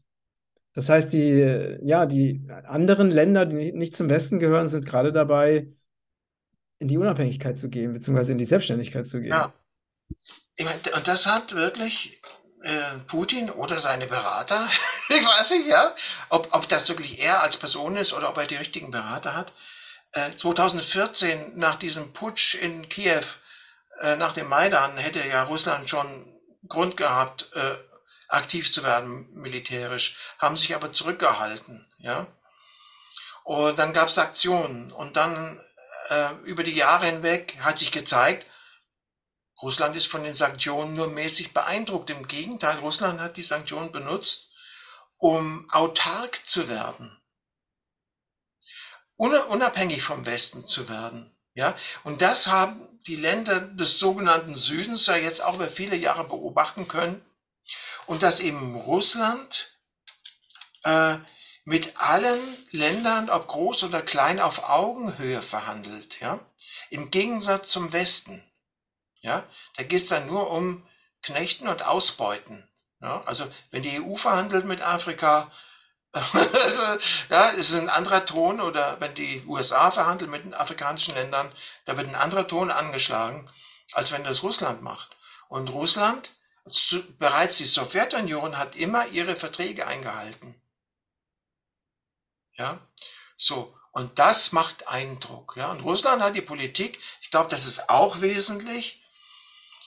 [0.78, 5.66] Das heißt, die, ja, die anderen Länder, die nicht zum Westen gehören, sind gerade dabei,
[6.78, 9.32] in die Unabhängigkeit zu gehen, beziehungsweise in die Selbstständigkeit zu gehen.
[9.32, 9.56] Ja.
[10.56, 12.22] Ich meine, und das hat wirklich
[12.62, 14.70] äh, Putin oder seine Berater,
[15.10, 15.96] ich weiß nicht, ja,
[16.30, 19.54] ob, ob das wirklich er als Person ist oder ob er die richtigen Berater hat.
[20.12, 23.24] Äh, 2014, nach diesem Putsch in Kiew,
[24.02, 26.06] äh, nach dem Maidan, hätte ja Russland schon
[26.68, 27.87] Grund gehabt, äh,
[28.28, 32.28] aktiv zu werden militärisch, haben sich aber zurückgehalten, ja.
[33.44, 35.60] Und dann gab es Aktionen und dann
[36.10, 38.46] äh, über die Jahre hinweg hat sich gezeigt,
[39.62, 42.10] Russland ist von den Sanktionen nur mäßig beeindruckt.
[42.10, 44.52] Im Gegenteil, Russland hat die Sanktionen benutzt,
[45.18, 47.18] um autark zu werden.
[49.16, 51.36] Unabhängig vom Westen zu werden.
[51.56, 56.24] Ja, und das haben die Länder des sogenannten Südens ja jetzt auch über viele Jahre
[56.24, 57.26] beobachten können.
[58.06, 59.78] Und dass eben Russland
[60.84, 61.18] äh,
[61.66, 62.40] mit allen
[62.72, 66.20] Ländern, ob groß oder klein, auf Augenhöhe verhandelt.
[66.22, 66.40] Ja,
[66.90, 68.42] im Gegensatz zum Westen.
[69.22, 69.44] Ja,
[69.76, 70.88] da geht es dann nur um
[71.22, 72.68] Knechten und Ausbeuten.
[73.02, 75.52] Ja, also wenn die EU verhandelt mit Afrika,
[77.30, 81.52] ja, es ist ein anderer Ton oder wenn die USA verhandelt mit den afrikanischen Ländern,
[81.86, 83.50] da wird ein anderer Ton angeschlagen,
[83.92, 85.18] als wenn das Russland macht.
[85.50, 86.32] Und Russland,
[87.20, 90.56] bereits die Sowjetunion hat immer ihre Verträge eingehalten.
[92.54, 92.80] Ja,
[93.38, 93.78] so.
[93.92, 95.56] Und das macht Eindruck.
[95.58, 99.04] Ja, und Russland hat die Politik, ich glaube, das ist auch wesentlich,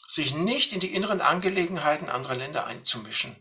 [0.09, 3.37] sich nicht in die inneren Angelegenheiten anderer Länder einzumischen.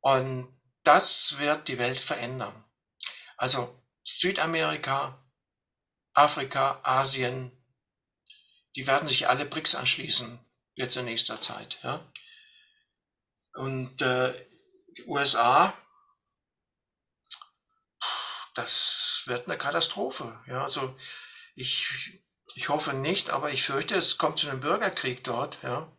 [0.00, 0.54] Und
[0.84, 2.64] das wird die Welt verändern.
[3.38, 5.24] Also Südamerika,
[6.12, 7.52] Afrika, Asien,
[8.76, 10.38] die werden sich alle BRICS anschließen,
[10.78, 11.78] jetzt in nächster Zeit.
[11.82, 12.00] Ja?
[13.54, 14.32] Und äh,
[14.96, 15.72] die USA,
[18.54, 20.40] das wird eine Katastrophe.
[20.46, 20.64] Ja?
[20.64, 20.96] Also
[21.54, 22.22] ich
[22.58, 25.92] ich hoffe nicht, aber ich fürchte, es kommt zu einem Bürgerkrieg dort, ja.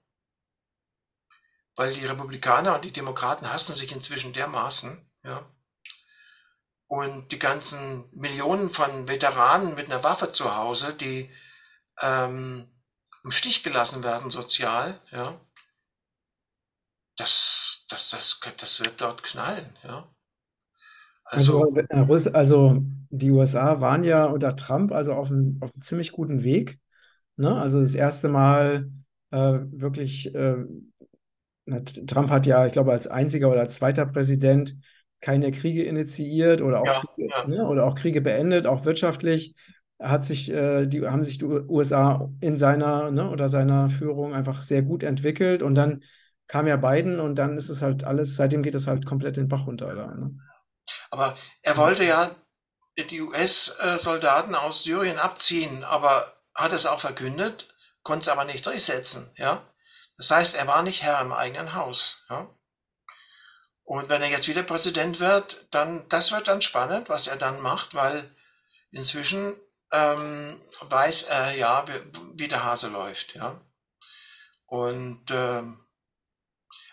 [1.75, 5.49] Weil die Republikaner und die Demokraten hassen sich inzwischen dermaßen, ja.
[6.87, 11.33] Und die ganzen Millionen von Veteranen mit einer Waffe zu Hause, die
[12.01, 12.68] ähm,
[13.23, 15.39] im Stich gelassen werden sozial, ja.
[17.17, 20.09] Das, das, das, das wird dort knallen, ja.
[21.31, 26.11] Also, also, also die USA waren ja unter Trump also auf einem, auf einem ziemlich
[26.11, 26.79] guten Weg.
[27.35, 27.55] Ne?
[27.55, 28.89] Also das erste Mal
[29.29, 30.57] äh, wirklich, äh,
[32.07, 34.75] Trump hat ja, ich glaube, als einziger oder als zweiter Präsident
[35.21, 37.47] keine Kriege initiiert oder auch, ja, Kriege, ja.
[37.47, 37.67] Ne?
[37.67, 39.55] oder auch Kriege beendet, auch wirtschaftlich
[39.99, 44.61] hat sich, äh, die, haben sich die USA in seiner ne, oder seiner Führung einfach
[44.61, 46.03] sehr gut entwickelt und dann
[46.47, 49.47] kam ja Biden und dann ist es halt alles, seitdem geht es halt komplett den
[49.47, 49.93] Bach runter.
[49.93, 50.31] Da, ne?
[51.11, 52.31] Aber er wollte ja
[52.97, 57.73] die US-Soldaten aus Syrien abziehen, aber hat es auch verkündet,
[58.03, 59.31] konnte es aber nicht durchsetzen.
[59.37, 59.61] Ja?
[60.17, 62.25] Das heißt, er war nicht Herr im eigenen Haus.
[62.29, 62.49] Ja?
[63.83, 67.61] Und wenn er jetzt wieder Präsident wird, dann das wird dann spannend, was er dann
[67.61, 68.35] macht, weil
[68.91, 69.55] inzwischen
[69.91, 72.01] ähm, weiß er ja, wie,
[72.35, 73.35] wie, der Hase läuft.
[73.35, 73.59] Ja?
[74.65, 75.79] Und ähm,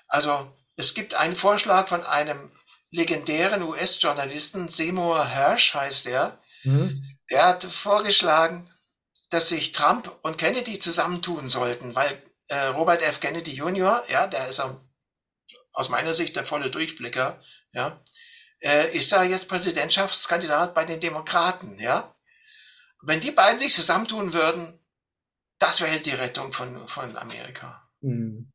[0.09, 2.51] also es gibt einen Vorschlag von einem
[2.91, 7.19] legendären US-Journalisten, Seymour Hersh heißt er, mhm.
[7.31, 8.71] der hat vorgeschlagen,
[9.31, 13.21] dass sich Trump und Kennedy zusammentun sollten, weil äh, Robert F.
[13.21, 14.63] Kennedy Jr., ja, der ist
[15.73, 17.43] aus meiner Sicht der volle Durchblicker,
[17.73, 18.01] ja,
[18.61, 22.16] äh, ist da jetzt Präsidentschaftskandidat bei den Demokraten, ja.
[23.07, 24.79] Wenn die beiden sich zusammentun würden,
[25.59, 27.89] das wäre die Rettung von, von Amerika.
[28.01, 28.51] Mhm.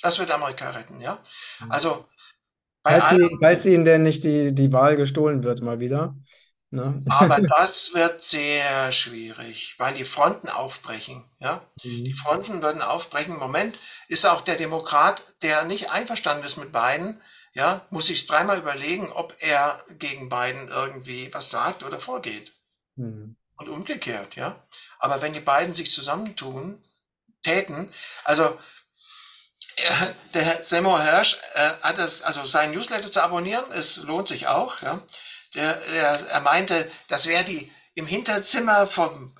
[0.00, 1.22] Das wird Amerika retten, ja.
[1.60, 1.70] Mhm.
[1.70, 2.08] Also
[2.84, 3.04] Falls,
[3.40, 6.16] falls ihnen denn nicht die, die Wahl gestohlen wird, mal wieder.
[6.70, 7.04] Ne?
[7.08, 11.30] Aber das wird sehr schwierig, weil die Fronten aufbrechen.
[11.38, 11.62] Ja?
[11.84, 12.04] Mhm.
[12.04, 13.34] Die Fronten würden aufbrechen.
[13.34, 13.78] Im Moment
[14.08, 17.20] ist auch der Demokrat, der nicht einverstanden ist mit Biden,
[17.54, 22.54] ja, muss sich dreimal überlegen, ob er gegen Biden irgendwie was sagt oder vorgeht.
[22.96, 23.36] Mhm.
[23.62, 24.66] Und umgekehrt, ja.
[24.98, 26.82] Aber wenn die beiden sich zusammentun,
[27.42, 27.92] täten,
[28.24, 28.58] also
[30.34, 34.46] der Herr Seymour Hirsch äh, hat es, also sein Newsletter zu abonnieren, es lohnt sich
[34.46, 34.80] auch.
[34.82, 35.00] Ja.
[35.54, 39.36] Der, der, er meinte, das wäre die im Hinterzimmer vom,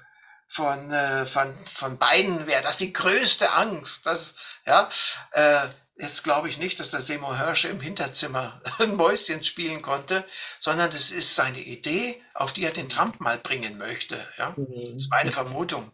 [0.48, 4.06] von, äh, von, von beiden wäre das die größte Angst.
[4.06, 4.34] Das,
[4.66, 4.88] ja,
[5.32, 5.66] äh,
[5.96, 10.24] jetzt glaube ich nicht, dass der Seymour Hirsch im Hinterzimmer ein Mäuschen spielen konnte,
[10.58, 14.18] sondern das ist seine Idee, auf die er den Trump mal bringen möchte.
[14.38, 14.66] Ja, mhm.
[14.94, 15.90] das ist meine Vermutung.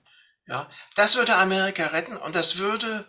[0.47, 3.05] Ja, das würde Amerika retten und das würde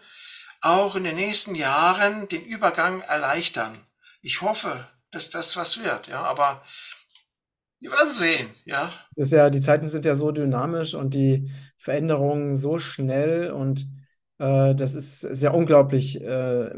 [0.61, 3.85] auch in den nächsten Jahren den Übergang erleichtern.
[4.21, 6.63] Ich hoffe, dass das was wird, ja, aber
[7.79, 8.91] wir werden sehen, ja.
[9.15, 13.85] Das ist ja, die Zeiten sind ja so dynamisch und die Veränderungen so schnell und
[14.39, 16.71] Äh, das ist sehr unglaublich äh,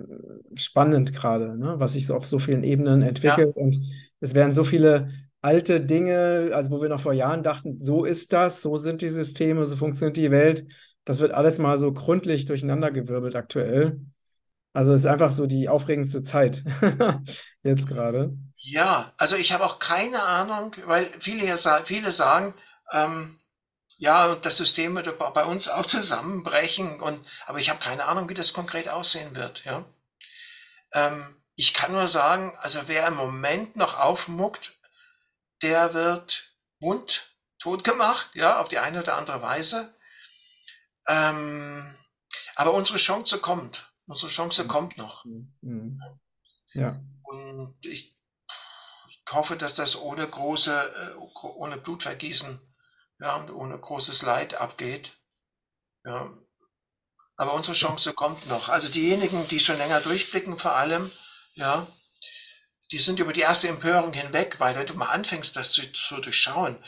[0.56, 1.76] spannend gerade, ne?
[1.80, 3.56] Was sich so auf so vielen Ebenen Ja, entwickelt.
[3.56, 3.80] Und
[4.20, 8.34] es werden so viele alte Dinge, also wo wir noch vor Jahren dachten, so ist
[8.34, 10.68] das, so sind die Systeme, so funktioniert die Welt.
[11.06, 14.02] Das wird alles mal so gründlich durcheinandergewirbelt aktuell.
[14.74, 16.64] Also es ist einfach so die aufregendste Zeit
[17.64, 18.38] jetzt gerade.
[18.58, 19.14] ja.
[19.18, 22.54] Also ich habe auch keine Ahnung, weil viele, ja viele sagen,
[22.92, 23.40] ähm,
[24.02, 28.28] ja, das System würde bei bei uns auch zusammenbrechen und, aber ich habe keine Ahnung,
[28.30, 29.86] wie das konkret aussehen wird, ja.
[30.94, 34.74] Ähm, ich kann nur sagen, also wer im Moment noch aufmuckt,
[35.62, 39.94] der wird bunt tot gemacht, ja, auf die eine oder andere Weise.
[41.08, 41.96] Ähm,
[42.56, 43.94] aber unsere Chance kommt.
[44.08, 45.26] Unsere Chance kommt noch.
[45.26, 46.02] Mhm.
[46.74, 47.00] Ja.
[47.22, 48.18] Und ich,
[49.10, 52.71] ich hoffe, dass das ohne große, äh, ohne Blutvergießen,
[53.22, 55.14] ja, und ohne großes Leid abgeht.
[56.04, 56.34] Ja.
[57.38, 58.70] Aber unsere Chance kommt noch.
[58.70, 61.12] Also diejenigen, die schon länger durchblicken, vor allem,
[61.54, 61.88] ja,
[62.92, 66.18] die sind über die erste Empörung hinweg, weil wenn du mal anfängst, das zu, zu
[66.18, 66.84] durchschauen,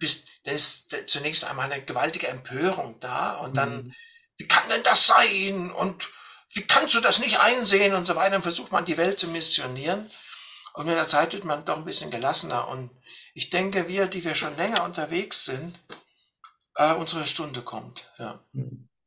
[0.00, 3.94] bist, dann ist zunächst einmal eine gewaltige Empörung da und dann, Mhm.
[4.38, 5.70] wie kann denn das sein?
[5.70, 6.08] Und
[6.54, 7.94] wie kannst du das nicht einsehen?
[7.94, 8.30] Und so weiter.
[8.30, 10.10] Dann versucht man die Welt zu missionieren.
[10.74, 12.68] Und mit der Zeit wird man doch ein bisschen gelassener.
[12.68, 12.90] Und
[13.34, 15.78] ich denke, wir, die wir schon länger unterwegs sind,
[16.76, 18.10] äh, unsere Stunde kommt.
[18.18, 18.40] Ja.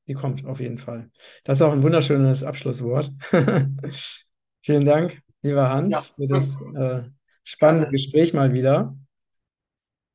[0.08, 1.10] Die kommt auf jeden Fall.
[1.44, 3.10] Das ist auch ein wunderschönes Abschlusswort.
[4.62, 7.04] Vielen Dank, lieber Ja, Hans, für das äh,
[7.44, 7.90] spannende.
[7.90, 8.96] Gespräch mal wieder.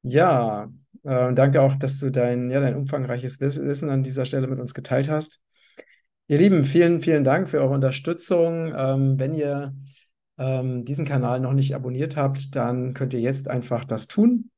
[0.03, 0.71] Ja,
[1.05, 4.47] äh, und danke auch, dass du dein, ja, dein umfangreiches Wiss- Wissen an dieser Stelle
[4.47, 5.41] mit uns geteilt hast.
[6.29, 8.73] Ihr Lieben, vielen, vielen Dank für eure Unterstützung.
[8.77, 9.75] Ähm, wenn ihr
[10.39, 14.51] ähm, diesen Kanal noch nicht abonniert habt, dann könnt ihr jetzt einfach das tun.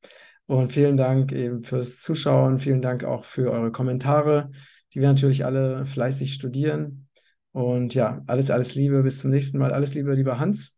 [0.47, 2.59] Und vielen Dank eben fürs Zuschauen.
[2.59, 4.51] Vielen Dank auch für eure Kommentare,
[4.93, 7.07] die wir natürlich alle fleißig studieren.
[7.51, 9.01] Und ja, alles, alles Liebe.
[9.01, 9.71] Bis zum nächsten Mal.
[9.71, 10.77] Alles Liebe, lieber Hans.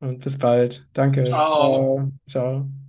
[0.00, 0.88] Und bis bald.
[0.92, 1.24] Danke.
[1.24, 1.46] Ciao.
[1.46, 2.12] Ciao.
[2.26, 2.85] Ciao.